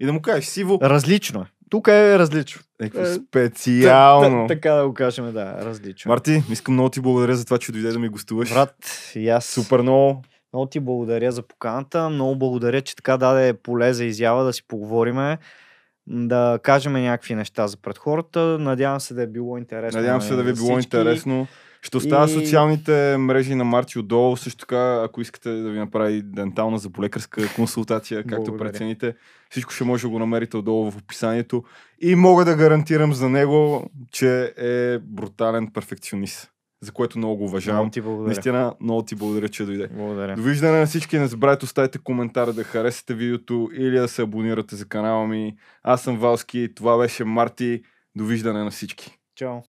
[0.00, 1.44] И да му кажеш сиво, Различно е.
[1.70, 2.60] Тук е различно.
[2.80, 4.46] някакво Е, специално.
[4.48, 6.08] Та- Така да го кажем, да, различно.
[6.08, 8.52] Марти, искам много ти благодаря за това, че дойде да ми гостуваш.
[8.52, 8.74] Брат,
[9.14, 9.44] и аз.
[9.44, 10.22] Супер много.
[10.52, 12.08] Много ти благодаря за поканата.
[12.10, 15.38] Много благодаря, че така даде поле за изява да си поговориме.
[16.06, 18.40] Да кажем някакви неща за пред хората.
[18.58, 20.00] Надявам се да е било интересно.
[20.00, 21.46] Надявам се да ви е било интересно.
[21.82, 24.36] Ще оставя И- социалните мрежи на Марти отдолу.
[24.36, 28.70] Също така, ако искате да ви направи дентална заболекарска консултация, както Благодаря.
[28.70, 29.14] прецените,
[29.50, 31.64] всичко ще може да го намерите отдолу в описанието.
[32.00, 36.50] И мога да гарантирам за него, че е брутален перфекционист,
[36.82, 37.80] за което много го уважавам.
[37.80, 38.26] Много ти благодаря.
[38.26, 39.88] Наистина, много ти благодаря, че дойде.
[39.88, 40.36] Благодаря.
[40.36, 41.18] Довиждане на всички.
[41.18, 45.56] Не забравяйте, оставите коментар да харесате видеото или да се абонирате за канала ми.
[45.82, 47.82] Аз съм Валски, това беше Марти.
[48.16, 49.18] Довиждане на всички.
[49.34, 49.60] Чао.